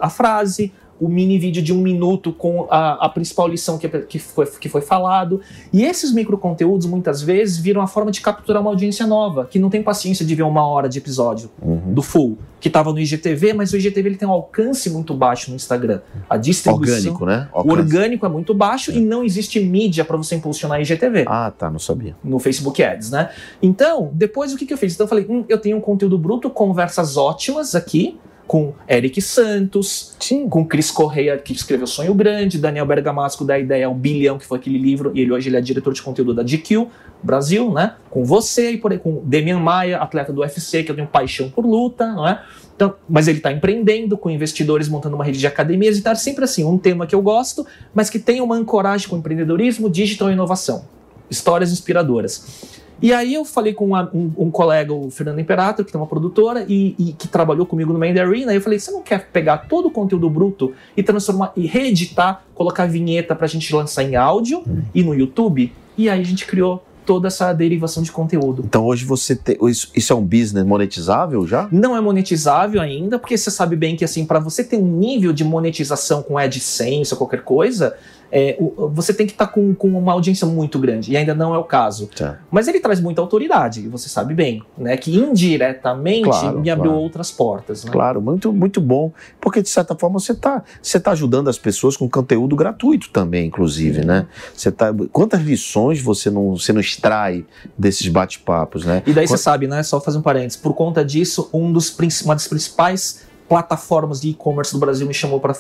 a 0.01 0.11
frase, 0.11 0.73
o 1.01 1.09
mini 1.09 1.39
vídeo 1.39 1.63
de 1.63 1.73
um 1.73 1.79
minuto 1.81 2.33
com 2.33 2.67
a, 2.71 3.05
a 3.07 3.09
principal 3.09 3.47
lição 3.49 3.79
que, 3.79 3.89
que, 3.89 4.19
foi, 4.19 4.47
que 4.47 4.69
foi 4.69 4.81
falado. 4.81 5.41
E 5.73 5.85
esses 5.85 6.13
microconteúdos, 6.13 6.87
muitas 6.87 7.21
vezes, 7.23 7.59
viram 7.59 7.81
a 7.83 7.87
forma 7.87 8.11
de 8.11 8.21
capturar 8.21 8.61
uma 8.63 8.71
audiência 8.71 9.07
nova, 9.07 9.45
que 9.47 9.59
não 9.59 9.69
tem 9.71 9.83
paciência 9.83 10.25
de 10.25 10.35
ver 10.35 10.43
uma 10.45 10.67
hora 10.67 10.89
de 10.89 10.99
episódio 10.99 11.51
Uhum. 11.63 11.93
do 11.93 12.03
full, 12.03 12.39
que 12.61 12.69
estava 12.69 12.93
no 12.93 12.99
IGTV, 12.99 13.53
mas 13.53 13.73
o 13.73 13.77
IGTV 13.77 14.09
ele 14.09 14.17
tem 14.17 14.27
um 14.29 14.33
alcance 14.33 14.89
muito 14.91 15.13
baixo 15.15 15.51
no 15.51 15.57
Instagram. 15.57 16.01
A 16.29 16.37
distribuição. 16.37 16.97
Orgânico, 17.13 17.27
né? 17.27 17.49
O 17.53 17.59
Alcance. 17.59 17.77
orgânico 17.79 18.27
é 18.27 18.29
muito 18.29 18.55
baixo 18.55 18.91
e 18.91 19.01
não 19.01 19.23
existe 19.25 19.61
mídia 19.61 20.05
para 20.05 20.17
você 20.17 20.35
impulsionar 20.37 20.81
IGTV 20.81 21.25
Ah, 21.27 21.51
tá, 21.57 21.71
não 21.71 21.79
sabia. 21.79 22.17
no 22.25 22.39
Facebook 22.39 22.83
Ads, 22.83 23.11
né? 23.11 23.31
Então, 23.63 24.11
depois 24.13 24.53
o 24.53 24.57
que, 24.57 24.65
que 24.67 24.73
eu 24.73 24.79
fiz? 24.79 24.95
Então 24.95 25.05
eu 25.05 25.09
falei, 25.09 25.27
hum, 25.29 25.45
eu 25.49 25.59
tenho 25.59 25.77
um 25.77 25.81
conteúdo 25.81 26.17
bruto, 26.19 26.49
conversas 26.51 27.17
ótimas 27.17 27.75
aqui 27.75 28.19
com 28.47 28.75
Eric 28.89 29.21
Santos, 29.21 30.15
Sim. 30.21 30.49
com 30.49 30.65
Cris 30.65 30.91
Correia, 30.91 31.37
que 31.37 31.53
escreveu 31.53 31.87
Sonho 31.87 32.15
Grande, 32.15 32.59
Daniel 32.59 32.87
Bergamasco 32.87 33.45
da 33.45 33.59
Ideia, 33.59 33.91
o 33.91 33.95
Bilhão, 33.95 34.39
que 34.39 34.47
foi 34.47 34.59
aquele 34.59 34.79
livro, 34.79 35.11
e 35.15 35.21
ele 35.21 35.33
hoje 35.33 35.49
ele 35.49 35.57
é 35.57 35.61
diretor 35.61 35.93
de 35.93 36.03
conteúdo 36.03 36.33
da 36.33 36.43
GQ 36.43 36.87
Brasil, 37.23 37.73
né? 37.73 37.95
Com 38.09 38.25
você 38.25 38.73
e 38.73 38.79
por 38.79 38.93
aí, 38.93 38.99
com 38.99 39.23
Demian 39.25 39.59
Maia, 39.59 39.99
atleta 39.99 40.33
do 40.33 40.41
UFC, 40.43 40.83
que 40.83 40.91
eu 40.91 40.95
tenho 40.95 41.09
paixão 41.09 41.51
por 41.51 41.67
luta, 41.67 42.07
não 42.07 42.27
é? 42.27 42.43
Então, 42.75 42.95
mas 43.09 43.27
ele 43.27 43.39
está 43.39 43.51
empreendendo 43.51 44.19
com 44.19 44.31
investidores, 44.31 44.87
montando 44.87 45.17
uma 45.17 45.25
rede 45.25 45.39
de 45.39 45.47
academias 45.47 45.97
e 45.97 46.03
tá 46.03 46.15
sempre 46.15 46.45
assim, 46.45 46.63
um 46.63 46.77
tema 46.77 47.07
que 47.07 47.15
eu 47.15 47.23
gosto, 47.23 47.67
mas 47.95 48.11
que 48.11 48.19
tem 48.19 48.41
uma 48.43 48.55
ancoragem 48.55 49.09
com 49.09 49.17
empreendedorismo, 49.17 49.89
digital 49.89 50.31
e 50.31 50.35
inovação. 50.35 50.96
Histórias 51.31 51.73
inspiradoras. 51.73 52.77
E 53.03 53.13
aí 53.13 53.35
eu 53.35 53.45
falei 53.45 53.75
com 53.75 53.85
uma- 53.89 54.11
um, 54.15 54.31
um 54.39 54.51
colega, 54.51 54.93
o 54.93 55.11
Fernando 55.11 55.39
Imperato, 55.39 55.85
que 55.85 55.93
tem 55.93 56.01
uma 56.01 56.07
produtora 56.07 56.65
e, 56.67 56.95
e 56.99 57.13
que 57.13 57.29
trabalhou 57.29 57.67
comigo 57.67 57.93
no 57.93 57.99
Mandarina, 57.99 58.53
e 58.53 58.57
eu 58.57 58.61
falei, 58.63 58.79
você 58.79 58.91
não 58.91 59.03
quer 59.03 59.29
pegar 59.31 59.67
todo 59.69 59.89
o 59.89 59.91
conteúdo 59.91 60.31
bruto 60.31 60.73
e 60.97 61.03
transformar 61.03 61.53
e 61.55 61.67
reeditar, 61.67 62.43
colocar 62.55 62.87
vinheta 62.87 63.35
pra 63.35 63.47
gente 63.47 63.75
lançar 63.75 64.03
em 64.03 64.17
áudio 64.17 64.63
e 64.95 65.03
no 65.03 65.15
YouTube? 65.15 65.73
E 65.99 66.09
aí 66.09 66.21
a 66.21 66.25
gente 66.25 66.47
criou 66.47 66.83
toda 67.05 67.29
essa 67.29 67.53
derivação 67.53 68.03
de 68.03 68.11
conteúdo. 68.11 68.65
Então 68.67 68.85
hoje 68.85 69.05
você 69.05 69.37
tem. 69.37 69.57
Isso, 69.69 69.91
isso 69.95 70.13
é 70.13 70.17
um 70.17 70.25
business 70.25 70.65
monetizável 70.67 71.47
já? 71.47 71.69
Não 71.71 71.97
é 71.97 72.01
monetizável 72.01 72.81
ainda, 72.81 73.19
porque 73.19 73.37
você 73.39 73.51
sabe 73.51 73.77
bem 73.77 73.95
que 73.95 74.05
assim, 74.05 74.25
para 74.27 74.41
você 74.41 74.65
ter 74.65 74.77
um 74.77 74.87
nível 74.87 75.33
de 75.33 75.45
monetização 75.45 76.23
com 76.23 76.37
AdSense 76.37 77.13
ou 77.13 77.19
qualquer 77.19 77.43
coisa, 77.43 77.95
é, 78.31 78.57
o- 78.59 78.89
você 78.93 79.13
tem 79.15 79.27
que 79.27 79.33
estar 79.33 79.47
com, 79.49 79.75
com 79.75 79.89
uma 79.89 80.13
audiência 80.13 80.47
muito 80.47 80.79
grande, 80.79 81.13
e 81.13 81.17
ainda 81.17 81.35
não 81.35 81.55
é 81.55 81.59
o 81.59 81.65
caso. 81.65 82.09
Tá. 82.17 82.39
Mas 82.51 82.69
ele 82.69 82.81
traz 82.81 83.01
muita 83.01 83.21
autoridade, 83.21 83.81
e 83.81 83.89
você 83.89 84.09
sabe 84.09 84.35
bem, 84.35 84.63
né? 84.77 84.97
Que 84.97 85.15
indiretamente 85.17 86.25
Claro, 86.29 86.61
me 86.61 86.71
abriu 86.71 86.91
claro. 86.91 87.03
outras 87.03 87.31
portas. 87.31 87.85
Né? 87.85 87.91
Claro, 87.91 88.21
muito, 88.21 88.53
muito 88.53 88.81
bom. 88.81 89.13
Porque, 89.41 89.63
de 89.63 89.69
certa 89.69 89.95
forma, 89.95 90.19
você 90.19 90.33
está 90.33 90.63
você 90.83 90.99
tá 90.99 91.13
ajudando 91.13 91.49
as 91.49 91.59
pessoas 91.59 91.97
com 91.97 92.09
conteúdo 92.09 92.57
gratuito 92.57 93.11
também, 93.11 93.47
inclusive, 93.47 94.05
né? 94.05 94.27
Você 94.55 94.71
tá, 94.73 94.93
quantas 95.13 95.41
lições 95.43 96.01
você 96.01 96.31
não, 96.31 96.57
você 96.57 96.73
não 96.73 96.81
extrai 96.81 97.45
desses 97.79 98.09
bate-papos, 98.09 98.85
né? 98.85 99.03
E 99.07 99.13
daí 99.13 99.27
você 99.27 99.37
sabe, 99.37 99.67
né? 99.67 99.83
Só 99.83 100.01
fazer 100.01 100.19
um 100.19 100.23
parênteses. 100.23 100.57
Por 100.57 100.75
conta 100.75 101.05
disso, 101.05 101.49
um 101.53 101.73
dos, 101.73 101.95
uma 102.25 102.35
das 102.35 102.49
principais 102.49 103.25
plataformas 103.49 104.21
de 104.21 104.31
e-commerce 104.31 104.73
do 104.73 104.79
Brasil 104.79 105.07
me 105.07 105.15
chamou 105.15 105.39
para 105.41 105.55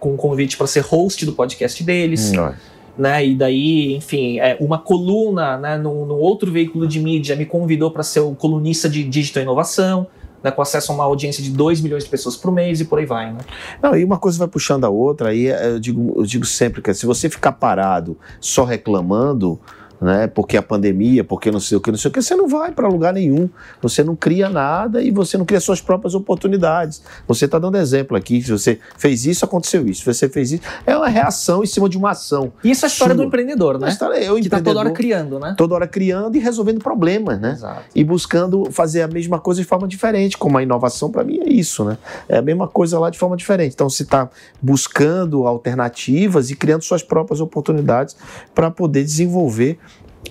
com 0.00 0.14
um 0.14 0.16
convite 0.16 0.56
para 0.56 0.66
ser 0.66 0.80
host 0.80 1.24
do 1.24 1.32
podcast 1.32 1.84
deles. 1.84 2.32
Hum, 2.32 2.52
né? 2.98 3.24
E 3.24 3.34
daí, 3.34 3.94
enfim, 3.94 4.40
é, 4.40 4.56
uma 4.60 4.78
coluna, 4.78 5.56
né, 5.56 5.78
no, 5.78 6.04
no 6.04 6.16
outro 6.16 6.50
veículo 6.50 6.86
de 6.86 7.00
mídia 7.00 7.36
me 7.36 7.46
convidou 7.46 7.90
para 7.90 8.02
ser 8.02 8.20
o 8.20 8.34
colunista 8.34 8.88
de 8.88 9.04
digital 9.04 9.42
inovação, 9.42 10.06
né, 10.42 10.50
com 10.50 10.60
acesso 10.60 10.90
a 10.92 10.94
uma 10.94 11.04
audiência 11.04 11.42
de 11.42 11.50
2 11.50 11.80
milhões 11.80 12.04
de 12.04 12.10
pessoas 12.10 12.36
por 12.36 12.52
mês 12.52 12.80
e 12.80 12.84
por 12.84 12.98
aí 12.98 13.06
vai, 13.06 13.32
né? 13.32 13.38
Não, 13.82 13.96
e 13.96 14.04
uma 14.04 14.18
coisa 14.18 14.38
vai 14.38 14.48
puxando 14.48 14.84
a 14.84 14.88
outra, 14.88 15.30
aí 15.30 15.46
é, 15.48 15.68
eu 15.68 15.80
digo, 15.80 16.14
eu 16.16 16.24
digo 16.24 16.44
sempre 16.44 16.82
que 16.82 16.92
se 16.92 17.06
você 17.06 17.28
ficar 17.28 17.52
parado 17.52 18.18
só 18.40 18.64
reclamando, 18.64 19.60
né, 20.00 20.26
porque 20.26 20.56
a 20.56 20.62
pandemia, 20.62 21.22
porque 21.22 21.50
não 21.50 21.60
sei 21.60 21.76
o 21.76 21.80
que, 21.80 21.90
não 21.90 21.98
sei 21.98 22.10
o 22.10 22.12
que, 22.12 22.22
você 22.22 22.34
não 22.34 22.48
vai 22.48 22.72
para 22.72 22.88
lugar 22.88 23.12
nenhum, 23.12 23.50
você 23.82 24.02
não 24.02 24.16
cria 24.16 24.48
nada 24.48 25.02
e 25.02 25.10
você 25.10 25.36
não 25.36 25.44
cria 25.44 25.60
suas 25.60 25.80
próprias 25.80 26.14
oportunidades. 26.14 27.02
Você 27.28 27.44
está 27.44 27.58
dando 27.58 27.76
exemplo 27.76 28.16
aqui, 28.16 28.40
se 28.40 28.50
você 28.50 28.78
fez 28.96 29.26
isso, 29.26 29.44
aconteceu 29.44 29.86
isso, 29.86 30.00
se 30.00 30.06
você 30.06 30.28
fez 30.28 30.52
isso, 30.52 30.62
é 30.86 30.96
uma 30.96 31.08
reação 31.08 31.62
em 31.62 31.66
cima 31.66 31.88
de 31.88 31.98
uma 31.98 32.10
ação. 32.10 32.52
E 32.64 32.70
isso 32.70 32.84
é 32.84 32.88
a 32.88 32.90
história 32.90 33.14
Sua. 33.14 33.24
do 33.24 33.28
empreendedor, 33.28 33.78
né? 33.78 33.86
Mas 33.86 33.98
tá, 33.98 34.06
eu, 34.06 34.36
Que 34.36 34.48
tá 34.48 34.60
toda 34.60 34.80
hora 34.80 34.90
criando, 34.90 35.38
né? 35.38 35.54
toda 35.56 35.74
hora 35.74 35.86
criando 35.86 36.36
e 36.36 36.38
resolvendo 36.38 36.78
problemas, 36.78 37.38
né? 37.38 37.52
Exato. 37.52 37.82
e 37.94 38.02
buscando 38.02 38.70
fazer 38.70 39.02
a 39.02 39.08
mesma 39.08 39.38
coisa 39.38 39.60
de 39.60 39.66
forma 39.66 39.86
diferente, 39.86 40.38
como 40.38 40.56
a 40.56 40.62
inovação 40.62 41.10
para 41.10 41.22
mim 41.22 41.40
é 41.40 41.52
isso, 41.52 41.84
né? 41.84 41.98
É 42.28 42.38
a 42.38 42.42
mesma 42.42 42.66
coisa 42.66 42.98
lá 42.98 43.10
de 43.10 43.18
forma 43.18 43.36
diferente. 43.36 43.74
Então 43.74 43.90
você 43.90 44.02
está 44.02 44.30
buscando 44.62 45.46
alternativas 45.46 46.50
e 46.50 46.56
criando 46.56 46.82
suas 46.82 47.02
próprias 47.02 47.40
oportunidades 47.40 48.16
para 48.54 48.70
poder 48.70 49.04
desenvolver 49.04 49.78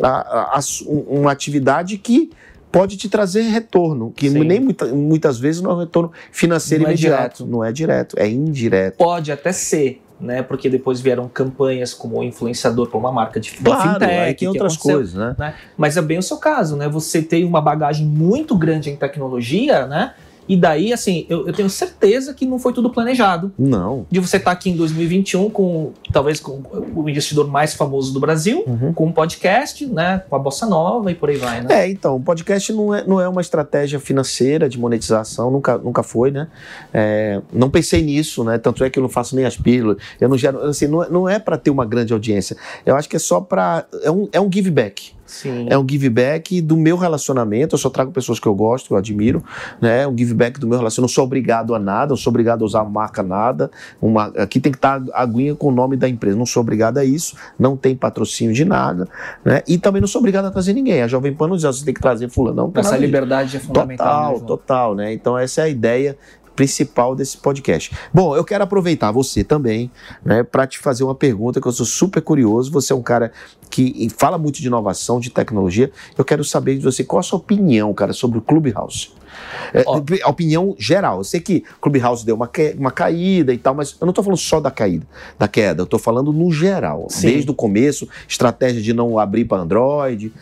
a- 0.01 0.55
a- 0.58 0.60
um- 0.88 1.19
uma 1.22 1.31
atividade 1.31 1.98
que 1.98 2.31
pode 2.72 2.98
te 2.98 3.10
trazer 3.10 3.41
retorno, 3.43 4.12
que 4.15 4.29
Sim. 4.29 4.43
nem 4.43 4.60
muita- 4.60 4.86
muitas 4.88 5.39
vezes 5.39 5.62
não 5.62 5.72
é 5.72 5.74
um 5.74 5.79
retorno 5.79 6.12
financeiro 6.31 6.84
Não 6.84 6.89
é 6.89 6.93
imediato, 6.93 7.15
direto. 7.17 7.46
não 7.48 7.63
é 7.63 7.72
direto, 7.72 8.15
é 8.19 8.27
indireto. 8.29 8.97
Pode 8.97 9.32
até 9.32 9.52
ser, 9.52 9.99
né? 10.21 10.43
Porque 10.43 10.69
depois 10.69 11.02
vieram 11.02 11.28
campanhas 11.28 11.93
como 11.95 12.21
influenciador 12.23 12.88
para 12.89 12.99
uma 12.99 13.12
marca 13.12 13.39
de 13.39 13.52
Claro, 13.54 13.93
fintech. 13.93 14.12
aí 14.12 14.25
tem 14.28 14.36
que 14.36 14.47
outras 14.47 14.78
coisas, 14.78 15.15
né? 15.15 15.36
né? 15.39 15.56
Mas 15.75 15.97
é 15.97 16.02
bem 16.02 16.19
o 16.19 16.23
seu 16.23 16.38
caso, 16.38 16.75
né? 16.75 16.88
Você 16.88 17.23
tem 17.23 17.43
uma 17.43 17.60
bagagem 17.60 18.06
muito 18.06 18.56
grande 18.56 18.91
em 18.91 18.95
tecnologia, 18.95 19.88
né? 19.88 20.13
E 20.50 20.58
daí, 20.58 20.92
assim, 20.92 21.26
eu, 21.30 21.46
eu 21.48 21.54
tenho 21.54 21.70
certeza 21.70 22.34
que 22.34 22.44
não 22.46 22.58
foi 22.58 22.74
tudo 22.74 22.90
planejado. 22.90 23.52
Não. 23.58 24.06
De 24.10 24.20
você 24.20 24.38
estar 24.38 24.50
aqui 24.52 24.72
em 24.72 24.76
2021 24.76 25.50
com, 25.52 25.92
talvez, 26.12 26.40
com 26.40 26.62
o 26.96 27.08
investidor 27.08 27.48
mais 27.48 27.76
famoso 27.76 28.12
do 28.12 28.20
Brasil, 28.20 28.64
Uhum. 28.66 28.92
com 28.92 29.06
um 29.06 29.12
podcast, 29.12 29.86
né? 29.86 30.24
Com 30.28 30.36
a 30.36 30.40
Bossa 30.40 30.66
Nova 30.66 31.12
e 31.12 31.16
por 31.16 31.30
aí 31.30 31.38
vai, 31.38 31.62
né? 31.62 31.68
É, 31.84 31.90
então, 31.90 32.16
o 32.16 32.20
podcast 32.20 32.74
não 32.74 32.94
é, 32.96 33.06
não 33.06 33.22
é 33.22 33.30
uma 33.30 33.42
estratégia 33.42 34.00
financeira 34.00 34.68
de 34.68 34.80
monetização, 34.80 35.52
nunca, 35.52 35.78
nunca 35.78 36.02
foi, 36.02 36.32
né? 36.32 36.48
É, 36.92 37.40
não 37.54 37.70
pensei 37.70 38.02
nisso, 38.02 38.44
né? 38.44 38.58
Tanto 38.58 38.84
é 38.84 38.90
que 38.90 38.98
eu 38.98 39.04
não 39.04 39.10
faço 39.10 39.36
nem 39.36 39.46
as 39.46 39.56
pílulas, 39.56 39.98
eu 40.20 40.28
não 40.28 40.38
gero, 40.38 40.62
assim, 40.64 40.88
não, 40.88 41.04
é- 41.04 41.10
não 41.10 41.30
é 41.30 41.38
para 41.38 41.58
ter 41.58 41.70
uma 41.70 41.86
grande 41.86 42.12
audiência. 42.12 42.58
Eu 42.86 42.96
acho 42.96 43.08
que 43.08 43.16
é 43.16 43.20
só 43.20 43.40
para 43.40 43.86
é 44.04 44.10
um, 44.10 44.28
é 44.32 44.42
um 44.42 44.50
give 44.52 44.72
back. 44.72 45.12
Sim. 45.30 45.68
É 45.70 45.78
um 45.78 45.86
give 45.88 46.10
back 46.10 46.60
do 46.62 46.76
meu 46.76 46.98
relacionamento. 46.98 47.76
Eu 47.76 47.80
só 47.80 47.89
trago 47.89 48.12
pessoas 48.12 48.39
que 48.39 48.48
eu 48.48 48.56
gosto, 48.56 48.88
que 48.88 48.94
eu 48.94 48.98
admiro, 48.98 49.44
né? 49.80 50.02
É 50.02 50.08
um 50.08 50.18
give 50.18 50.34
back 50.34 50.60
do 50.60 50.68
meu 50.68 50.78
relacionamento. 50.78 51.00
Eu 51.00 51.04
não 51.04 51.08
sou 51.10 51.24
obrigado 51.24 51.76
a 51.76 51.80
nada, 51.80 52.10
não 52.10 52.18
sou 52.18 52.32
obrigado 52.32 52.63
a 52.63 52.65
usar 52.65 52.84
marca 52.84 53.22
nada. 53.22 53.70
Uma, 54.02 54.26
aqui 54.38 54.60
tem 54.60 54.72
que 54.72 54.78
estar 54.78 55.02
a 55.13 55.22
aguinha 55.22 55.54
com 55.56 55.68
o 55.68 55.72
nome 55.72 55.96
da 55.96 56.10
empresa. 56.10 56.36
Não 56.36 56.46
sou 56.46 56.62
obrigado 56.62 56.98
a 56.98 57.06
isso, 57.06 57.36
não 57.60 57.78
tem 57.78 57.96
patrocínio 57.96 58.54
de 58.54 58.65
nada, 58.65 59.08
né? 59.46 59.62
E 59.68 59.78
também 59.78 60.02
não 60.02 60.08
sou 60.08 60.20
obrigado 60.20 60.46
a 60.46 60.52
trazer 60.52 60.74
ninguém. 60.74 61.02
A 61.04 61.08
Jovem 61.08 61.34
Pan 61.34 61.48
não 61.48 61.56
diz, 61.56 61.65
"Ah, 61.65 61.72
você 61.72 61.86
tem 61.86 61.94
que 61.94 62.02
trazer 62.02 62.28
fulano, 62.30 62.56
não. 62.56 62.72
Essa 62.76 62.98
liberdade 62.98 63.58
é 63.58 63.60
fundamental. 63.60 63.88
né, 63.88 63.98
Total, 63.98 64.36
João? 64.36 64.46
total, 64.48 64.96
né? 64.96 65.13
Então 65.13 65.38
essa 65.38 65.62
é 65.62 65.63
a 65.65 65.70
ideia 65.70 66.18
principal 66.60 67.15
desse 67.15 67.38
podcast. 67.38 67.95
Bom, 68.13 68.36
eu 68.36 68.43
quero 68.43 68.65
aproveitar 68.65 69.12
você 69.13 69.45
também, 69.45 69.89
né, 70.26 70.43
para 70.43 70.67
te 70.67 70.78
fazer 70.78 71.06
uma 71.06 71.15
pergunta 71.15 71.62
que 71.62 71.65
eu 71.67 71.72
sou 71.72 71.86
super 71.86 72.22
curioso. 72.22 72.69
Você 72.74 72.91
é 72.91 72.95
um 72.95 73.02
cara 73.02 73.32
que 73.69 74.10
fala 74.17 74.38
muito 74.38 74.60
de 74.60 74.67
inovação, 74.67 75.22
de 75.22 75.30
tecnologia. 75.30 75.89
Eu 76.17 76.26
quero 76.26 76.43
saber 76.43 76.76
de 76.78 76.84
você 76.84 77.02
qual 77.02 77.22
a 77.22 77.24
sua 77.24 77.39
opinião, 77.39 77.93
cara, 77.93 78.12
sobre 78.12 78.39
o 78.39 78.41
Clubhouse. 78.41 79.12
É, 79.74 79.86
a 80.24 80.30
opinião 80.30 80.76
geral. 80.78 81.19
Eu 81.19 81.24
sei 81.24 81.39
que 81.39 81.63
Clubhouse 81.80 82.26
deu 82.26 82.36
uma, 82.36 82.48
que- 82.48 82.76
uma 82.78 82.91
caída 82.91 83.54
e 83.54 83.58
tal, 83.58 83.74
mas 83.74 83.95
eu 84.02 84.06
não 84.06 84.12
tô 84.12 84.22
falando 84.22 84.39
só 84.39 84.60
da 84.60 84.69
caída, 84.72 85.08
da 85.38 85.48
queda. 85.48 85.84
Eu 85.84 85.86
tô 85.86 85.98
falando 85.98 86.34
no 86.34 86.52
geral. 86.52 87.08
Sim. 87.10 87.28
Desde 87.28 87.50
o 87.50 87.54
começo, 87.54 88.06
estratégia 88.28 88.82
de 88.82 88.91
não 88.91 89.17
abrir 89.17 89.45
para 89.45 89.62
Android. 89.62 90.34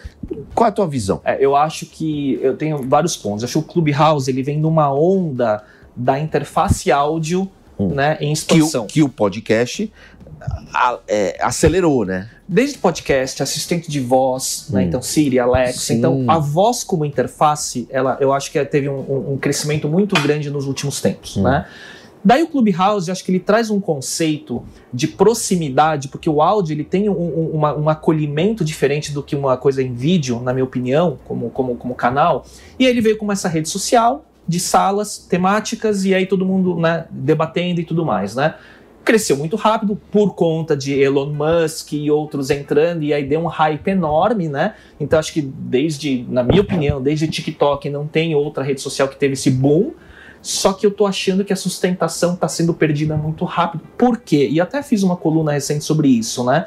Qual 0.56 0.66
é 0.66 0.70
a 0.70 0.72
tua 0.72 0.88
visão? 0.88 1.22
É, 1.24 1.38
eu 1.40 1.56
acho 1.56 1.86
que 1.86 2.40
eu 2.42 2.56
tenho 2.58 2.82
vários 2.90 3.16
pontos. 3.16 3.44
Eu 3.44 3.48
acho 3.48 3.62
que 3.62 3.70
o 3.70 3.74
Clubhouse 3.74 4.32
ele 4.32 4.42
vem 4.42 4.58
numa 4.60 4.92
onda 4.92 5.64
da 5.98 6.20
interface 6.20 6.92
áudio, 6.92 7.50
Hum. 7.80 7.90
né, 7.90 8.18
em 8.22 8.34
Que 8.34 8.54
o, 8.54 8.58
expansão. 8.58 8.88
que 8.88 9.04
o 9.04 9.10
podcast 9.10 9.92
a- 10.74 11.00
é, 11.08 11.38
acelerou, 11.42 12.06
né? 12.06 12.30
Desde 12.48 12.78
podcast, 12.78 13.44
assistente 13.44 13.90
de 13.92 14.00
voz, 14.00 14.68
né, 14.70 14.82
Hum. 14.82 14.84
então 14.88 15.02
Siri, 15.02 15.38
Alexa. 15.40 15.80
Sim. 15.82 15.96
Então, 15.98 16.24
a 16.28 16.40
voz 16.40 16.84
como 16.84 17.04
interface, 17.06 17.88
ela, 17.90 18.18
eu 18.22 18.32
acho 18.34 18.52
que 18.52 18.64
teve 18.66 18.88
um, 18.90 19.34
um- 19.34 19.38
crescimento 19.38 19.88
muito 19.90 20.20
grande 20.22 20.50
nos 20.50 20.66
últimos 20.66 21.02
tempos, 21.02 21.38
Hum. 21.38 21.44
né? 21.44 21.66
Daí 22.26 22.42
o 22.44 22.48
Clubhouse, 22.48 23.10
acho 23.12 23.24
que 23.24 23.32
ele 23.32 23.40
traz 23.40 23.70
um 23.70 23.80
conceito 23.80 24.64
de 24.94 25.08
proximidade, 25.08 26.08
porque 26.10 26.30
o 26.30 26.42
áudio 26.42 26.74
ele 26.74 26.84
tem 26.84 27.08
um, 27.10 27.14
um- 27.14 27.52
uma- 27.54 27.76
um 27.78 27.90
acolhimento 27.90 28.66
diferente 28.66 29.14
do 29.14 29.22
que 29.24 29.36
uma 29.36 29.56
coisa 29.56 29.82
em 29.84 29.94
vídeo, 29.94 30.42
na 30.42 30.52
minha 30.52 30.64
opinião, 30.66 31.18
como, 31.26 31.50
como, 31.52 31.76
como 31.76 31.96
canal. 31.96 32.46
E 32.78 32.86
aí 32.86 32.92
ele 32.92 33.02
veio 33.02 33.18
com 33.18 33.32
essa 33.32 33.48
rede 33.48 33.70
social 33.70 34.26
de 34.48 34.60
salas 34.60 35.18
temáticas 35.18 36.06
e 36.06 36.16
aí 36.16 36.26
todo 36.26 36.46
mundo 36.46 36.80
né, 36.80 37.06
debatendo 37.10 37.82
e 37.82 37.84
tudo 37.84 38.06
mais, 38.06 38.36
né? 38.36 38.56
cresceu 39.08 39.38
muito 39.38 39.56
rápido 39.56 39.98
por 40.12 40.36
conta 40.36 40.76
de 40.76 40.94
Elon 40.94 41.32
Musk 41.32 41.94
e 41.94 42.12
outros 42.12 42.50
entrando, 42.50 43.04
e 43.04 43.14
aí 43.14 43.26
deu 43.26 43.40
um 43.40 43.46
hype 43.46 43.88
enorme, 43.88 44.50
né? 44.50 44.74
Então 45.00 45.18
acho 45.18 45.32
que 45.32 45.42
desde, 45.42 46.26
na 46.28 46.44
minha 46.44 46.60
opinião, 46.60 47.02
desde 47.02 47.26
TikTok 47.26 47.90
não 47.90 48.06
tem 48.06 48.36
outra 48.36 48.66
rede 48.66 48.82
social 48.82 49.08
que 49.08 49.16
teve 49.16 49.32
esse 49.32 49.50
boom. 49.50 49.94
Só 50.42 50.74
que 50.74 50.86
eu 50.86 50.92
tô 50.92 51.06
achando 51.06 51.46
que 51.46 51.54
a 51.54 51.56
sustentação 51.56 52.34
está 52.34 52.50
sendo 52.50 52.74
perdida 52.74 53.16
muito 53.16 53.46
rápido. 53.46 53.82
Por 53.98 54.18
quê? 54.18 54.50
E 54.52 54.60
até 54.60 54.84
fiz 54.84 55.04
uma 55.04 55.16
coluna 55.16 55.54
recente 55.54 55.86
sobre 55.86 56.10
isso, 56.10 56.44
né? 56.44 56.66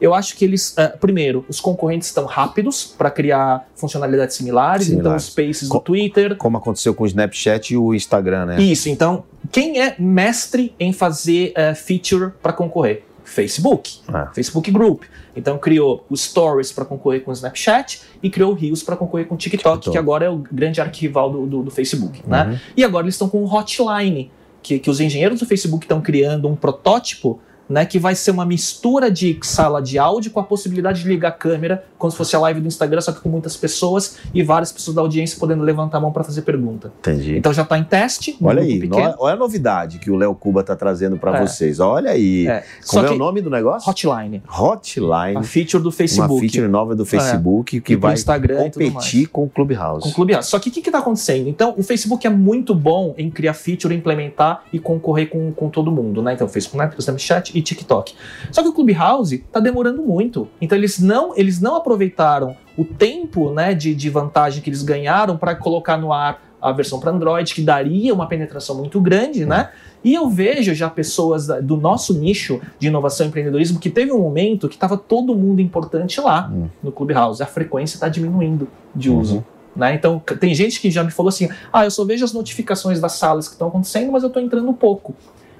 Eu 0.00 0.14
acho 0.14 0.36
que 0.36 0.44
eles, 0.44 0.70
uh, 0.78 0.96
primeiro, 0.98 1.44
os 1.48 1.60
concorrentes 1.60 2.08
estão 2.08 2.24
rápidos 2.24 2.84
para 2.84 3.10
criar 3.10 3.68
funcionalidades 3.74 4.36
similares, 4.36 4.86
Similares. 4.86 5.06
então 5.06 5.16
os 5.16 5.24
Spaces 5.32 5.68
Co- 5.68 5.78
do 5.78 5.84
Twitter, 5.84 6.36
Como 6.36 6.56
aconteceu 6.56 6.94
com 6.94 7.04
o 7.04 7.06
Snapchat 7.06 7.72
e 7.72 7.76
o 7.76 7.94
Instagram, 7.94 8.46
né? 8.46 8.60
isso, 8.62 8.88
então, 8.88 9.24
quem 9.50 9.80
é 9.80 9.96
mestre 9.98 10.74
em 10.78 10.92
fazer 10.92 11.52
eh, 11.56 11.74
feature 11.74 12.32
para 12.42 12.52
concorrer? 12.52 13.04
Facebook, 13.24 13.98
Ah. 14.08 14.30
Facebook 14.34 14.70
Group. 14.70 15.02
Então 15.36 15.58
criou 15.58 16.04
o 16.08 16.16
Stories 16.16 16.72
para 16.72 16.84
concorrer 16.84 17.22
com 17.22 17.30
o 17.30 17.34
Snapchat 17.34 18.00
e 18.22 18.30
criou 18.30 18.52
o 18.52 18.54
Reels 18.54 18.82
para 18.82 18.96
concorrer 18.96 19.26
com 19.26 19.34
o 19.34 19.38
TikTok, 19.38 19.74
TikTok. 19.76 19.90
que 19.92 19.98
agora 19.98 20.24
é 20.24 20.30
o 20.30 20.38
grande 20.38 20.80
arquival 20.80 21.30
do, 21.30 21.46
do, 21.46 21.62
do 21.64 21.70
Facebook, 21.70 22.22
né? 22.26 22.44
Uhum. 22.46 22.58
E 22.76 22.82
agora 22.84 23.04
eles 23.04 23.14
estão 23.14 23.28
com 23.28 23.42
o 23.42 23.46
Hotline, 23.54 24.30
que, 24.62 24.78
que 24.78 24.88
os 24.90 24.98
engenheiros 24.98 25.40
do 25.40 25.46
Facebook 25.46 25.84
estão 25.84 26.00
criando 26.00 26.48
um 26.48 26.56
protótipo 26.56 27.38
né, 27.68 27.84
que 27.84 27.98
vai 27.98 28.14
ser 28.14 28.30
uma 28.30 28.46
mistura 28.46 29.10
de 29.10 29.38
sala 29.42 29.82
de 29.82 29.98
áudio 29.98 30.30
com 30.30 30.40
a 30.40 30.44
possibilidade 30.44 31.02
de 31.02 31.08
ligar 31.08 31.28
a 31.28 31.32
câmera, 31.32 31.84
como 31.98 32.10
se 32.10 32.16
fosse 32.16 32.34
a 32.34 32.38
live 32.40 32.60
do 32.60 32.66
Instagram, 32.68 33.00
só 33.00 33.12
que 33.12 33.20
com 33.20 33.28
muitas 33.28 33.56
pessoas 33.56 34.18
e 34.32 34.42
várias 34.42 34.72
pessoas 34.72 34.94
da 34.94 35.02
audiência 35.02 35.38
podendo 35.38 35.62
levantar 35.62 35.98
a 35.98 36.00
mão 36.00 36.12
para 36.12 36.24
fazer 36.24 36.42
pergunta. 36.42 36.92
Entendi. 37.00 37.36
Então 37.36 37.52
já 37.52 37.62
está 37.62 37.76
em 37.78 37.84
teste. 37.84 38.36
Olha 38.42 38.62
aí, 38.62 38.80
pequeno. 38.80 39.14
olha 39.18 39.34
a 39.34 39.36
novidade 39.36 39.98
que 39.98 40.10
o 40.10 40.16
Léo 40.16 40.34
Cuba 40.34 40.62
tá 40.62 40.74
trazendo 40.74 41.18
para 41.18 41.38
É. 41.38 41.46
vocês. 41.46 41.78
Olha 41.80 42.10
aí. 42.10 42.46
É. 42.46 42.64
Como 42.86 43.06
é 43.06 43.10
o 43.10 43.18
nome 43.18 43.40
do 43.40 43.50
negócio? 43.50 43.88
Hotline, 43.90 44.42
Hotline. 44.48 45.36
a 45.36 45.42
feature 45.42 45.82
do 45.82 45.88
Uma 45.88 45.92
Facebook, 45.92 46.36
É. 46.46 46.48
feature 46.48 46.68
nova 46.68 46.94
do 46.94 47.04
Facebook 47.04 47.80
que 47.80 47.92
E 47.92 47.96
vai 47.96 48.14
Instagram 48.14 48.70
competir 48.70 49.26
com 49.28 49.44
o 49.44 49.48
Clubhouse. 49.48 50.02
com 50.04 50.08
o 50.10 50.12
Clubhouse. 50.14 50.48
Só 50.48 50.58
que 50.58 50.68
o 50.68 50.72
que 50.72 50.80
está 50.80 50.98
acontecendo? 50.98 51.48
Então, 51.48 51.74
o 51.76 51.82
Facebook 51.82 52.26
é 52.26 52.30
muito 52.30 52.74
bom 52.74 53.14
em 53.18 53.30
criar 53.30 53.54
feature, 53.54 53.94
implementar 53.94 54.62
e 54.72 54.78
concorrer 54.78 55.28
com, 55.28 55.52
com 55.52 55.68
todo 55.68 55.90
mundo, 55.90 56.22
né? 56.22 56.34
Então, 56.34 56.48
Facebook, 56.48 56.94
Snapchat 56.98 57.57
e 57.58 57.62
TikTok. 57.62 58.14
Só 58.52 58.62
que 58.62 58.68
o 58.68 58.72
Clubhouse 58.72 59.34
está 59.36 59.60
demorando 59.60 60.02
muito. 60.02 60.48
Então, 60.60 60.76
eles 60.78 60.98
não, 60.98 61.36
eles 61.36 61.60
não 61.60 61.76
aproveitaram 61.76 62.56
o 62.76 62.84
tempo 62.84 63.50
né, 63.52 63.74
de, 63.74 63.94
de 63.94 64.08
vantagem 64.08 64.62
que 64.62 64.70
eles 64.70 64.82
ganharam 64.82 65.36
para 65.36 65.54
colocar 65.54 65.96
no 65.96 66.12
ar 66.12 66.42
a 66.60 66.72
versão 66.72 66.98
para 66.98 67.12
Android, 67.12 67.54
que 67.54 67.62
daria 67.62 68.12
uma 68.12 68.26
penetração 68.26 68.76
muito 68.76 69.00
grande, 69.00 69.46
né? 69.46 69.70
E 70.02 70.12
eu 70.14 70.28
vejo 70.28 70.74
já 70.74 70.90
pessoas 70.90 71.46
do 71.62 71.76
nosso 71.76 72.12
nicho 72.18 72.60
de 72.80 72.88
inovação 72.88 73.26
e 73.26 73.28
empreendedorismo 73.28 73.78
que 73.78 73.88
teve 73.90 74.10
um 74.12 74.18
momento 74.20 74.68
que 74.68 74.74
estava 74.74 74.96
todo 74.96 75.34
mundo 75.36 75.60
importante 75.60 76.20
lá 76.20 76.50
Hum. 76.52 76.68
no 76.82 76.90
Clubhouse. 76.90 77.40
A 77.42 77.46
frequência 77.46 77.96
está 77.96 78.08
diminuindo 78.08 78.68
de 78.94 79.08
Uhum. 79.10 79.18
uso. 79.20 79.44
Né? 79.76 79.94
Então, 79.94 80.20
tem 80.40 80.52
gente 80.52 80.80
que 80.80 80.90
já 80.90 81.04
me 81.04 81.12
falou 81.12 81.28
assim: 81.28 81.48
ah, 81.72 81.84
eu 81.84 81.90
só 81.92 82.04
vejo 82.04 82.24
as 82.24 82.32
notificações 82.32 83.00
das 83.00 83.12
salas 83.12 83.46
que 83.46 83.54
estão 83.54 83.68
acontecendo, 83.68 84.10
mas 84.10 84.24
eu 84.24 84.26
estou 84.28 84.42
entrando 84.42 84.72
pouco. 84.72 85.14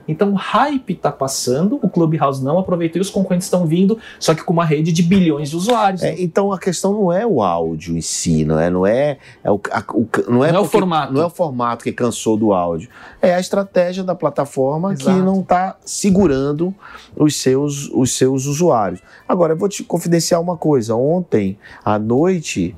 Então, 0.08 0.32
o 0.32 0.34
hype 0.34 0.94
está 0.94 1.12
passando, 1.12 1.78
o 1.82 1.88
Clubhouse 1.88 2.42
não 2.42 2.58
aproveitou 2.58 2.98
e 2.98 3.02
os 3.02 3.10
concorrentes 3.10 3.46
estão 3.46 3.66
vindo, 3.66 3.98
só 4.18 4.34
que 4.34 4.42
com 4.42 4.52
uma 4.54 4.64
rede 4.64 4.90
de 4.90 5.02
bilhões 5.02 5.50
de 5.50 5.56
usuários. 5.56 6.02
É, 6.02 6.20
então 6.20 6.50
a 6.52 6.58
questão 6.58 6.92
não 6.92 7.12
é 7.12 7.26
o 7.26 7.42
áudio 7.42 7.96
em 7.96 8.00
si, 8.00 8.44
não 8.44 8.58
é, 8.58 8.70
não 8.70 8.86
é, 8.86 9.18
é 9.44 9.50
o, 9.50 9.60
a- 9.70 9.84
o- 9.92 10.08
não 10.30 10.44
é, 10.44 10.50
Não 10.52 10.60
é 10.60 10.62
o 10.62 10.64
formato. 10.64 11.12
não 11.12 11.22
é 11.22 11.26
o 11.26 11.30
formato 11.30 11.84
que 11.84 11.92
cansou 11.92 12.36
do 12.36 12.52
áudio, 12.52 12.88
é 13.20 13.34
a 13.34 13.40
estratégia 13.40 14.02
da 14.02 14.14
plataforma 14.14 14.94
que 14.94 15.02
Exato. 15.02 15.18
não 15.22 15.40
está 15.40 15.76
segurando 15.84 16.74
os 17.16 17.36
seus, 17.36 17.90
os 17.92 18.16
seus 18.16 18.46
usuários. 18.46 19.00
Agora 19.28 19.52
eu 19.52 19.56
vou 19.58 19.68
te 19.68 19.84
confidenciar 19.84 20.40
uma 20.40 20.56
coisa. 20.56 20.94
Ontem 20.96 21.58
à 21.84 21.98
noite 21.98 22.74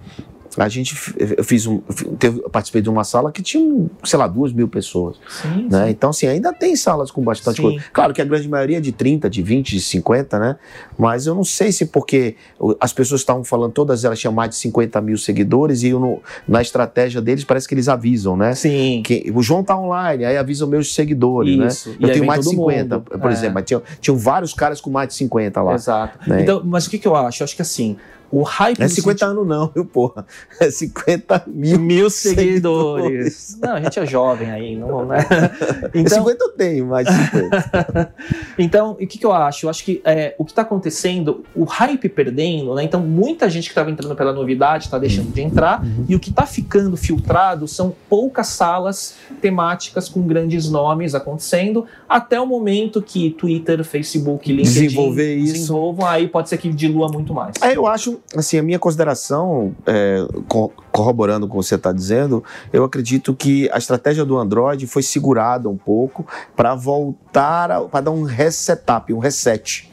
a 0.57 0.69
gente 0.69 0.95
eu 1.37 1.45
fiz 1.45 1.67
um, 1.67 1.81
eu 2.23 2.51
participei 2.51 2.83
de 2.83 2.89
uma 2.91 3.05
sala 3.05 3.31
que 3.31 3.43
tinha, 3.43 3.87
sei 4.05 4.19
lá, 4.19 4.27
duas 4.27 4.53
mil 4.53 4.67
pessoas. 4.69 5.17
Sim, 5.29 5.69
né? 5.71 5.85
sim. 5.85 5.91
Então, 5.91 6.11
assim, 6.11 6.27
ainda 6.27 6.53
tem 6.53 6.75
salas 6.77 7.11
com 7.11 7.23
bastante 7.23 7.57
Sim. 7.57 7.63
coisa. 7.63 7.85
Claro 7.93 8.13
que 8.13 8.21
a 8.21 8.25
grande 8.25 8.49
maioria 8.49 8.79
é 8.79 8.81
de 8.81 8.93
30, 8.93 9.31
de 9.31 9.43
20, 9.43 9.71
de 9.71 9.81
50, 9.81 10.39
né? 10.39 10.57
Mas 10.99 11.27
eu 11.27 11.35
não 11.35 11.45
sei 11.45 11.71
se 11.73 11.87
porque 11.87 12.37
as 12.81 12.93
pessoas 12.93 13.21
estavam 13.21 13.45
falando, 13.45 13.73
todas 13.73 14.05
elas 14.05 14.19
tinham 14.19 14.33
mais 14.33 14.51
de 14.51 14.57
50 14.57 15.01
mil 15.01 15.17
seguidores, 15.17 15.83
e 15.83 15.93
não- 15.93 16.21
na 16.49 16.61
estratégia 16.63 17.21
deles 17.21 17.45
parece 17.45 17.69
que 17.69 17.75
eles 17.75 17.89
avisam, 17.89 18.37
né? 18.37 18.55
Sim. 18.55 19.03
Que, 19.05 19.31
o 19.35 19.43
João 19.43 19.63
tá 19.63 19.79
online, 19.79 20.25
aí 20.25 20.37
avisam 20.37 20.69
meus 20.69 20.95
seguidores, 20.95 21.57
Isso. 21.75 21.91
né? 21.91 21.97
E 21.99 22.03
Eu 22.03 22.09
aí 22.09 22.15
tenho 22.15 22.27
mais 22.27 22.41
de 22.41 22.47
todo 22.47 22.57
50, 22.57 22.95
mundo. 22.99 23.05
por 23.21 23.31
É. 23.31 23.33
exemplo, 23.33 23.55
mas 23.55 23.65
tinham, 23.65 23.83
tinham 24.01 24.17
vários 24.19 24.53
caras 24.55 24.81
com 24.81 24.91
mais 24.91 25.09
de 25.09 25.15
50 25.15 25.63
lá. 25.63 25.75
Exato. 25.75 26.19
né? 26.29 26.43
Então, 26.43 26.61
mas 26.65 26.87
o 26.87 26.91
que, 26.91 26.99
que 26.99 27.07
eu 27.09 27.15
acho? 27.15 27.43
Eu 27.43 27.45
acho 27.45 27.57
que 27.57 27.63
assim, 27.63 27.97
o 28.31 28.43
hype. 28.43 28.79
Não 28.79 28.87
é 28.87 28.89
no 28.89 28.95
50 28.95 29.27
anos, 29.27 29.47
não, 29.47 29.69
viu, 29.69 29.85
porra? 29.85 30.27
É 30.61 30.71
50 30.71 31.45
mil. 31.47 31.79
mil 31.79 32.11
seguidores. 32.11 33.35
seguidores. 33.35 33.59
Não, 33.61 33.75
a 33.75 33.81
gente 33.81 33.99
é 33.99 34.07
jovem 34.07 34.51
aí, 34.51 34.77
não, 34.77 35.05
né? 35.05 35.19
Então, 35.95 36.01
Então, 36.01 36.19
50 36.19 36.45
eu 36.45 36.49
tenho, 36.51 36.87
mais 36.87 37.07
de 37.07 37.13
50. 37.13 38.15
então, 38.59 38.93
o 38.93 39.07
que, 39.07 39.19
que 39.19 39.27
eu 39.27 39.33
acho? 39.33 39.67
Eu 39.67 39.71
acho 39.71 39.85
que 39.85 40.01
é, 40.05 40.35
o 40.39 40.45
que 40.45 40.53
está 40.53 40.63
acontecendo, 40.63 41.45
o 41.55 41.65
hype 41.65 42.09
perdendo, 42.09 42.75
né? 42.75 42.85
Então, 42.85 43.01
muita 43.01 43.49
gente 43.49 43.65
que 43.65 43.71
estava 43.71 43.91
entrando 43.91 44.15
pela 44.15 44.33
novidade 44.33 44.85
está 44.85 44.99
deixando 44.99 45.33
de 45.33 45.41
entrar, 45.41 45.83
e 46.09 46.15
o 46.15 46.21
que 46.21 46.31
está 46.31 46.47
ficando 46.47 46.97
filtrado 46.97 47.67
são 47.67 47.95
poucas 48.09 48.49
salas 48.49 49.17
temáticas 49.41 50.09
com 50.09 50.23
grandes 50.23 50.69
nomes 50.71 51.15
acontecendo, 51.15 51.87
até 52.09 52.41
o 52.41 52.47
momento 52.47 53.01
que 53.03 53.31
Twitter, 53.31 53.83
Facebook, 53.85 54.53
LinkedIn 54.53 54.81
Desenvolver 54.81 55.35
isso. 55.37 55.53
desenvolvam, 55.55 56.07
aí 56.07 56.29
pode 56.29 56.49
ser 56.49 56.59
que 56.59 56.69
dilua 56.69 57.09
muito 57.09 57.33
mais. 57.33 57.55
É, 57.63 57.77
eu 57.77 57.87
acho, 57.87 58.20
assim, 58.37 58.59
a 58.59 58.63
minha 58.63 58.79
consideração, 58.79 59.75
é, 59.87 60.25
co- 60.49 60.73
corroborando 60.93 61.47
com 61.49 61.59
o 61.59 61.61
que 61.61 61.67
você 61.67 61.75
está 61.75 61.93
dizendo, 61.93 62.43
eu 62.73 62.85
acredito 62.85 63.35
que 63.35 63.69
a 63.73 63.79
estratégia 63.79 64.25
do 64.25 64.37
Android 64.39 64.87
foi 64.87 65.03
segurada 65.03 65.69
um 65.69 65.77
pouco 65.77 66.27
para 66.57 66.75
voltar, 66.75 67.81
para 67.83 68.01
dar 68.03 68.11
um 68.11 68.23
resetup, 68.23 69.13
um 69.13 69.19
reset, 69.19 69.91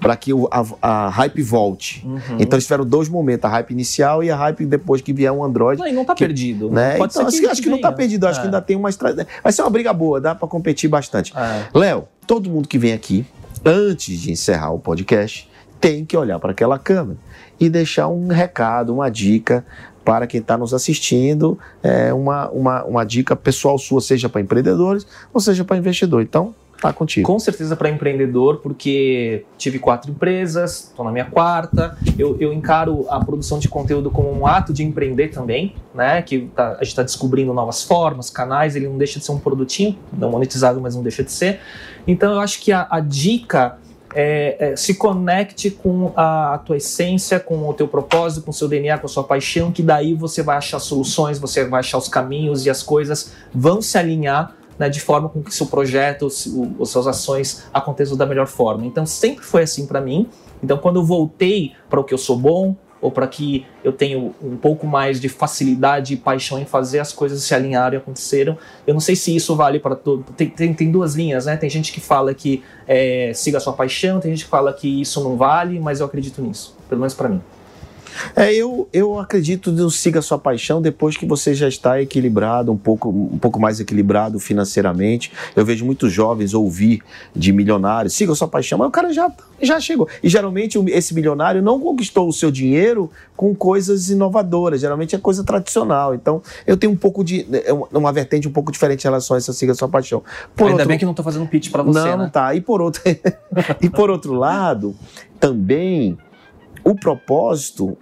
para 0.00 0.16
que 0.16 0.30
a, 0.50 0.64
a 0.80 1.08
hype 1.10 1.42
volte. 1.42 2.06
Uhum. 2.06 2.18
Então 2.38 2.56
eles 2.56 2.64
tiveram 2.64 2.86
dois 2.86 3.08
momentos, 3.08 3.44
a 3.44 3.48
hype 3.48 3.70
inicial 3.72 4.24
e 4.24 4.30
a 4.30 4.36
hype 4.36 4.64
depois 4.64 5.02
que 5.02 5.12
vier 5.12 5.30
um 5.30 5.44
Android. 5.44 5.78
Não, 5.78 5.86
e 5.86 5.92
não 5.92 6.04
tá 6.04 6.14
que- 6.14 6.24
perdido. 6.24 6.70
Né? 6.70 6.96
Pode 6.96 7.12
então, 7.12 7.28
ser 7.30 7.36
assim, 7.36 7.46
acho 7.50 7.60
que 7.62 7.68
não 7.68 7.76
está 7.76 7.92
perdido, 7.92 8.26
acho 8.26 8.38
É. 8.38 8.42
que 8.42 8.46
ainda 8.46 8.62
tem 8.62 8.76
uma 8.76 8.88
estratégia. 8.88 9.26
Vai 9.42 9.52
ser 9.52 9.60
uma 9.62 9.70
briga 9.70 9.92
boa, 9.92 10.20
dá 10.20 10.34
para 10.34 10.48
competir 10.48 10.88
bastante. 10.88 11.32
É. 11.36 11.66
Léo, 11.78 12.08
todo 12.26 12.48
mundo 12.48 12.66
que 12.66 12.78
vem 12.78 12.92
aqui, 12.94 13.26
antes 13.64 14.18
de 14.20 14.32
encerrar 14.32 14.70
o 14.72 14.78
podcast, 14.78 15.50
tem 15.78 16.04
que 16.04 16.16
olhar 16.16 16.38
para 16.38 16.52
aquela 16.52 16.78
câmera 16.78 17.18
e 17.60 17.68
deixar 17.68 18.08
um 18.08 18.28
recado, 18.28 18.92
uma 18.94 19.10
dica 19.10 19.64
para 20.04 20.26
quem 20.26 20.40
está 20.40 20.56
nos 20.56 20.72
assistindo, 20.72 21.58
é 21.82 22.12
uma, 22.12 22.48
uma, 22.50 22.84
uma 22.84 23.04
dica 23.04 23.36
pessoal 23.36 23.78
sua, 23.78 24.00
seja 24.00 24.28
para 24.28 24.40
empreendedores 24.40 25.06
ou 25.32 25.40
seja 25.40 25.62
para 25.62 25.76
investidor. 25.76 26.22
Então, 26.22 26.54
tá 26.80 26.90
contigo. 26.92 27.26
Com 27.26 27.38
certeza 27.38 27.76
para 27.76 27.90
empreendedor, 27.90 28.56
porque 28.62 29.44
tive 29.58 29.78
quatro 29.78 30.10
empresas, 30.10 30.84
estou 30.88 31.04
na 31.04 31.12
minha 31.12 31.26
quarta. 31.26 31.96
Eu, 32.18 32.36
eu 32.40 32.50
encaro 32.52 33.04
a 33.10 33.22
produção 33.22 33.58
de 33.58 33.68
conteúdo 33.68 34.10
como 34.10 34.32
um 34.32 34.46
ato 34.46 34.72
de 34.72 34.82
empreender 34.82 35.28
também, 35.28 35.74
né? 35.94 36.22
Que 36.22 36.50
tá- 36.56 36.72
a 36.72 36.78
gente 36.82 36.88
está 36.88 37.02
descobrindo 37.02 37.52
novas 37.52 37.82
formas, 37.84 38.30
canais. 38.30 38.74
Ele 38.74 38.88
não 38.88 38.96
deixa 38.96 39.18
de 39.18 39.26
ser 39.26 39.32
um 39.32 39.38
produtinho, 39.38 39.98
não 40.16 40.30
monetizado, 40.30 40.80
mas 40.80 40.94
não 40.96 41.02
deixa 41.02 41.22
de 41.22 41.30
ser. 41.30 41.60
Então 42.08 42.32
eu 42.32 42.40
acho 42.40 42.58
que 42.62 42.72
a, 42.72 42.86
a 42.90 43.00
dica 43.00 43.76
é, 44.14 44.56
é, 44.72 44.76
se 44.76 44.94
conecte 44.94 45.70
com 45.70 46.12
a, 46.16 46.54
a 46.54 46.58
tua 46.58 46.76
essência, 46.76 47.38
com 47.38 47.68
o 47.68 47.72
teu 47.74 47.86
propósito, 47.86 48.44
com 48.44 48.50
o 48.50 48.54
seu 48.54 48.66
DNA, 48.68 48.98
com 48.98 49.06
a 49.06 49.08
sua 49.08 49.24
paixão, 49.24 49.70
que 49.70 49.82
daí 49.82 50.14
você 50.14 50.42
vai 50.42 50.56
achar 50.56 50.78
soluções, 50.78 51.38
você 51.38 51.64
vai 51.64 51.80
achar 51.80 51.98
os 51.98 52.08
caminhos 52.08 52.66
e 52.66 52.70
as 52.70 52.82
coisas 52.82 53.32
vão 53.54 53.80
se 53.80 53.96
alinhar 53.98 54.54
né, 54.78 54.88
de 54.88 55.00
forma 55.00 55.28
com 55.28 55.42
que 55.42 55.54
seu 55.54 55.66
projeto, 55.66 56.26
o- 56.48 56.82
as 56.82 56.88
suas 56.88 57.06
ações 57.06 57.64
aconteçam 57.72 58.16
da 58.16 58.24
melhor 58.24 58.46
forma. 58.46 58.86
Então 58.86 59.04
sempre 59.04 59.44
foi 59.44 59.62
assim 59.62 59.86
para 59.86 60.00
mim. 60.00 60.26
Então 60.62 60.78
quando 60.78 60.96
eu 61.00 61.04
voltei 61.04 61.72
para 61.88 62.00
o 62.00 62.04
que 62.04 62.14
eu 62.14 62.18
sou 62.18 62.36
bom 62.36 62.74
ou 63.00 63.10
para 63.10 63.26
que 63.26 63.66
eu 63.82 63.92
tenho 63.92 64.34
um 64.42 64.56
pouco 64.56 64.86
mais 64.86 65.20
de 65.20 65.28
facilidade 65.28 66.14
e 66.14 66.16
paixão 66.16 66.58
em 66.58 66.64
fazer 66.64 66.98
as 66.98 67.12
coisas 67.12 67.42
se 67.42 67.54
alinharam 67.54 67.94
e 67.94 67.98
aconteceram. 67.98 68.58
Eu 68.86 68.92
não 68.92 69.00
sei 69.00 69.16
se 69.16 69.34
isso 69.34 69.56
vale 69.56 69.78
para 69.78 69.94
todo. 69.94 70.24
Tem, 70.36 70.48
tem, 70.48 70.74
tem 70.74 70.90
duas 70.90 71.14
linhas, 71.14 71.46
né? 71.46 71.56
Tem 71.56 71.70
gente 71.70 71.92
que 71.92 72.00
fala 72.00 72.34
que 72.34 72.62
é, 72.86 73.32
siga 73.34 73.58
a 73.58 73.60
sua 73.60 73.72
paixão, 73.72 74.20
tem 74.20 74.32
gente 74.32 74.44
que 74.44 74.50
fala 74.50 74.72
que 74.72 75.00
isso 75.00 75.22
não 75.22 75.36
vale, 75.36 75.80
mas 75.80 76.00
eu 76.00 76.06
acredito 76.06 76.42
nisso, 76.42 76.76
pelo 76.88 77.00
menos 77.00 77.14
para 77.14 77.28
mim. 77.28 77.40
É, 78.34 78.52
eu, 78.52 78.88
eu 78.92 79.18
acredito 79.18 79.72
no 79.72 79.90
siga 79.90 80.22
sua 80.22 80.38
paixão 80.38 80.80
depois 80.80 81.16
que 81.16 81.26
você 81.26 81.54
já 81.54 81.68
está 81.68 82.00
equilibrado, 82.00 82.72
um 82.72 82.76
pouco, 82.76 83.08
um 83.08 83.38
pouco 83.38 83.60
mais 83.60 83.80
equilibrado 83.80 84.38
financeiramente. 84.38 85.32
Eu 85.54 85.64
vejo 85.64 85.84
muitos 85.84 86.12
jovens 86.12 86.54
ouvir 86.54 87.02
de 87.34 87.52
milionários, 87.52 88.14
siga 88.14 88.34
sua 88.34 88.48
paixão, 88.48 88.78
mas 88.78 88.88
o 88.88 88.90
cara 88.90 89.12
já, 89.12 89.30
já 89.60 89.80
chegou. 89.80 90.08
E 90.22 90.28
geralmente 90.28 90.78
esse 90.88 91.14
milionário 91.14 91.62
não 91.62 91.78
conquistou 91.80 92.28
o 92.28 92.32
seu 92.32 92.50
dinheiro 92.50 93.10
com 93.36 93.54
coisas 93.54 94.10
inovadoras, 94.10 94.80
geralmente 94.80 95.14
é 95.14 95.18
coisa 95.18 95.42
tradicional. 95.44 96.14
Então 96.14 96.42
eu 96.66 96.76
tenho 96.76 96.92
um 96.92 96.96
pouco 96.96 97.24
de. 97.24 97.46
É 97.64 97.72
uma 97.72 98.12
vertente 98.12 98.46
um 98.46 98.52
pouco 98.52 98.70
diferente 98.70 99.04
em 99.04 99.08
relação 99.08 99.34
a 99.34 99.38
essa 99.38 99.52
siga 99.52 99.74
sua 99.74 99.88
paixão. 99.88 100.22
Por 100.54 100.64
Ainda 100.64 100.74
outro... 100.74 100.88
bem 100.88 100.98
que 100.98 101.04
não 101.04 101.12
estou 101.12 101.24
fazendo 101.24 101.46
pitch 101.46 101.70
para 101.70 101.82
você. 101.82 101.98
Não, 101.98 102.06
né? 102.06 102.16
não 102.16 102.30
tá. 102.30 102.54
E 102.54 102.60
por 102.60 102.80
outro, 102.80 103.02
e 103.80 103.88
por 103.88 104.10
outro 104.10 104.34
lado, 104.34 104.94
também 105.38 106.18
o 106.84 106.94
propósito, 106.94 107.96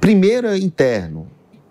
primeiro 0.00 0.48
é 0.48 0.58
interno, 0.58 1.26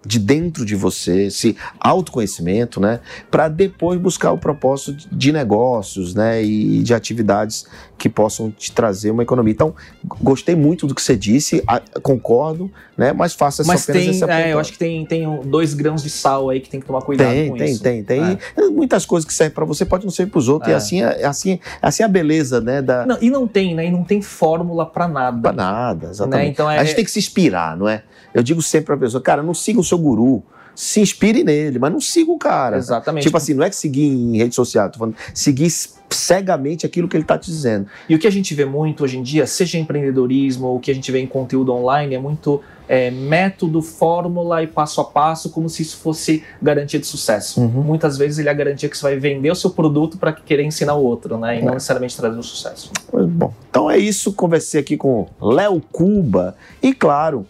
de 0.07 0.19
dentro 0.19 0.65
de 0.65 0.73
você, 0.73 1.25
esse 1.25 1.57
autoconhecimento, 1.79 2.79
né, 2.79 3.01
para 3.29 3.49
depois 3.49 3.99
buscar 3.99 4.31
o 4.31 4.37
propósito 4.37 5.07
de 5.11 5.31
negócios, 5.33 6.15
né, 6.15 6.41
e 6.41 6.81
de 6.81 6.93
atividades 6.93 7.65
que 7.97 8.07
possam 8.07 8.49
te 8.49 8.71
trazer 8.71 9.11
uma 9.11 9.23
economia. 9.23 9.51
Então, 9.51 9.75
gostei 10.21 10.55
muito 10.55 10.87
do 10.87 10.95
que 10.95 11.01
você 11.01 11.17
disse, 11.17 11.61
concordo, 12.01 12.71
né, 12.97 13.11
mas 13.11 13.33
faça 13.33 13.63
mas 13.65 13.85
tem, 13.85 14.23
é, 14.29 14.53
eu 14.53 14.59
acho 14.59 14.71
que 14.71 14.79
tem, 14.79 15.05
tem 15.05 15.41
dois 15.41 15.73
grãos 15.73 16.01
de 16.01 16.09
sal 16.09 16.49
aí 16.49 16.61
que 16.61 16.69
tem 16.69 16.79
que 16.79 16.85
tomar 16.85 17.01
cuidado 17.01 17.29
tem, 17.29 17.49
com 17.49 17.57
tem, 17.57 17.71
isso. 17.71 17.83
Tem, 17.83 18.03
tem, 18.03 18.23
tem. 18.23 18.39
É. 18.55 18.69
Muitas 18.69 19.05
coisas 19.05 19.27
que 19.27 19.33
servem 19.33 19.53
para 19.53 19.65
você 19.65 19.83
pode 19.83 20.05
não 20.05 20.11
servir 20.11 20.31
para 20.31 20.39
os 20.39 20.47
outros. 20.47 20.71
É. 20.71 20.73
E 20.73 20.75
assim, 20.75 21.01
é, 21.03 21.25
assim, 21.25 21.59
assim 21.81 22.03
é 22.03 22.05
a 22.05 22.09
beleza, 22.09 22.61
né, 22.61 22.81
da... 22.81 23.05
Não, 23.05 23.17
e 23.19 23.29
não 23.29 23.45
tem, 23.45 23.75
né, 23.75 23.87
e 23.87 23.91
não 23.91 24.03
tem 24.03 24.21
fórmula 24.21 24.85
para 24.85 25.07
nada. 25.07 25.41
Para 25.41 25.53
nada, 25.53 26.09
exatamente. 26.09 26.45
Né? 26.45 26.51
Então, 26.51 26.71
é... 26.71 26.79
A 26.79 26.83
gente 26.85 26.95
tem 26.95 27.05
que 27.05 27.11
se 27.11 27.19
inspirar, 27.19 27.75
não 27.75 27.89
é? 27.89 28.03
Eu 28.33 28.43
digo 28.43 28.61
sempre 28.61 28.87
para 28.87 28.95
a 28.95 28.99
pessoa, 28.99 29.21
cara, 29.21 29.41
não 29.41 29.53
siga 29.53 29.79
o 29.79 29.83
seu 29.83 29.96
guru, 29.97 30.43
se 30.77 31.01
inspire 31.01 31.43
nele, 31.43 31.79
mas 31.79 31.91
não 31.91 31.99
siga 31.99 32.31
o 32.31 32.37
cara. 32.37 32.77
Exatamente. 32.77 33.23
Tipo 33.23 33.35
assim, 33.35 33.55
não 33.55 33.63
é 33.63 33.69
que 33.69 33.75
seguir 33.75 34.05
em 34.05 34.37
rede 34.37 34.53
social, 34.53 34.91
tô 34.91 34.99
falando, 34.99 35.15
seguir 35.33 35.71
cegamente 36.09 36.85
aquilo 36.85 37.07
que 37.07 37.17
ele 37.17 37.23
está 37.23 37.37
te 37.37 37.49
dizendo. 37.49 37.87
E 38.07 38.13
o 38.13 38.19
que 38.19 38.27
a 38.27 38.31
gente 38.31 38.53
vê 38.53 38.63
muito 38.63 39.03
hoje 39.03 39.17
em 39.17 39.23
dia, 39.23 39.47
seja 39.47 39.77
em 39.77 39.81
empreendedorismo, 39.81 40.75
o 40.75 40.79
que 40.79 40.91
a 40.91 40.93
gente 40.93 41.11
vê 41.11 41.19
em 41.19 41.25
conteúdo 41.25 41.73
online, 41.73 42.13
é 42.13 42.19
muito 42.19 42.61
é, 42.87 43.09
método, 43.11 43.81
fórmula 43.81 44.61
e 44.63 44.67
passo 44.67 45.01
a 45.01 45.05
passo, 45.05 45.49
como 45.49 45.67
se 45.67 45.81
isso 45.81 45.97
fosse 45.97 46.43
garantia 46.61 46.99
de 46.99 47.07
sucesso. 47.07 47.59
Uhum. 47.59 47.81
Muitas 47.81 48.15
vezes 48.17 48.37
ele 48.37 48.47
é 48.47 48.51
a 48.51 48.55
garantia 48.55 48.87
que 48.87 48.95
você 48.95 49.03
vai 49.03 49.17
vender 49.17 49.51
o 49.51 49.55
seu 49.55 49.71
produto 49.71 50.17
para 50.17 50.31
querer 50.31 50.63
ensinar 50.63 50.93
o 50.93 51.03
outro, 51.03 51.37
né? 51.37 51.57
E 51.57 51.59
é. 51.59 51.65
não 51.65 51.73
necessariamente 51.73 52.15
trazer 52.15 52.37
o 52.37 52.43
sucesso. 52.43 52.91
Bom, 53.11 53.53
então 53.69 53.89
é 53.89 53.97
isso. 53.97 54.31
Conversei 54.31 54.79
aqui 54.79 54.95
com 54.95 55.27
Léo 55.41 55.81
Cuba 55.91 56.55
e, 56.81 56.93
claro, 56.93 57.45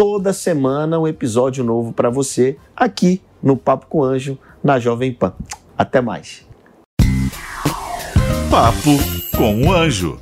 toda 0.00 0.32
semana 0.32 0.98
um 0.98 1.06
episódio 1.06 1.62
novo 1.62 1.92
para 1.92 2.08
você 2.08 2.56
aqui 2.74 3.20
no 3.42 3.54
Papo 3.54 3.84
com 3.84 4.02
Anjo 4.02 4.38
na 4.64 4.78
Jovem 4.78 5.12
Pan. 5.12 5.34
Até 5.76 6.00
mais. 6.00 6.46
Papo 8.50 8.96
com 9.36 9.66
o 9.66 9.70
Anjo. 9.70 10.18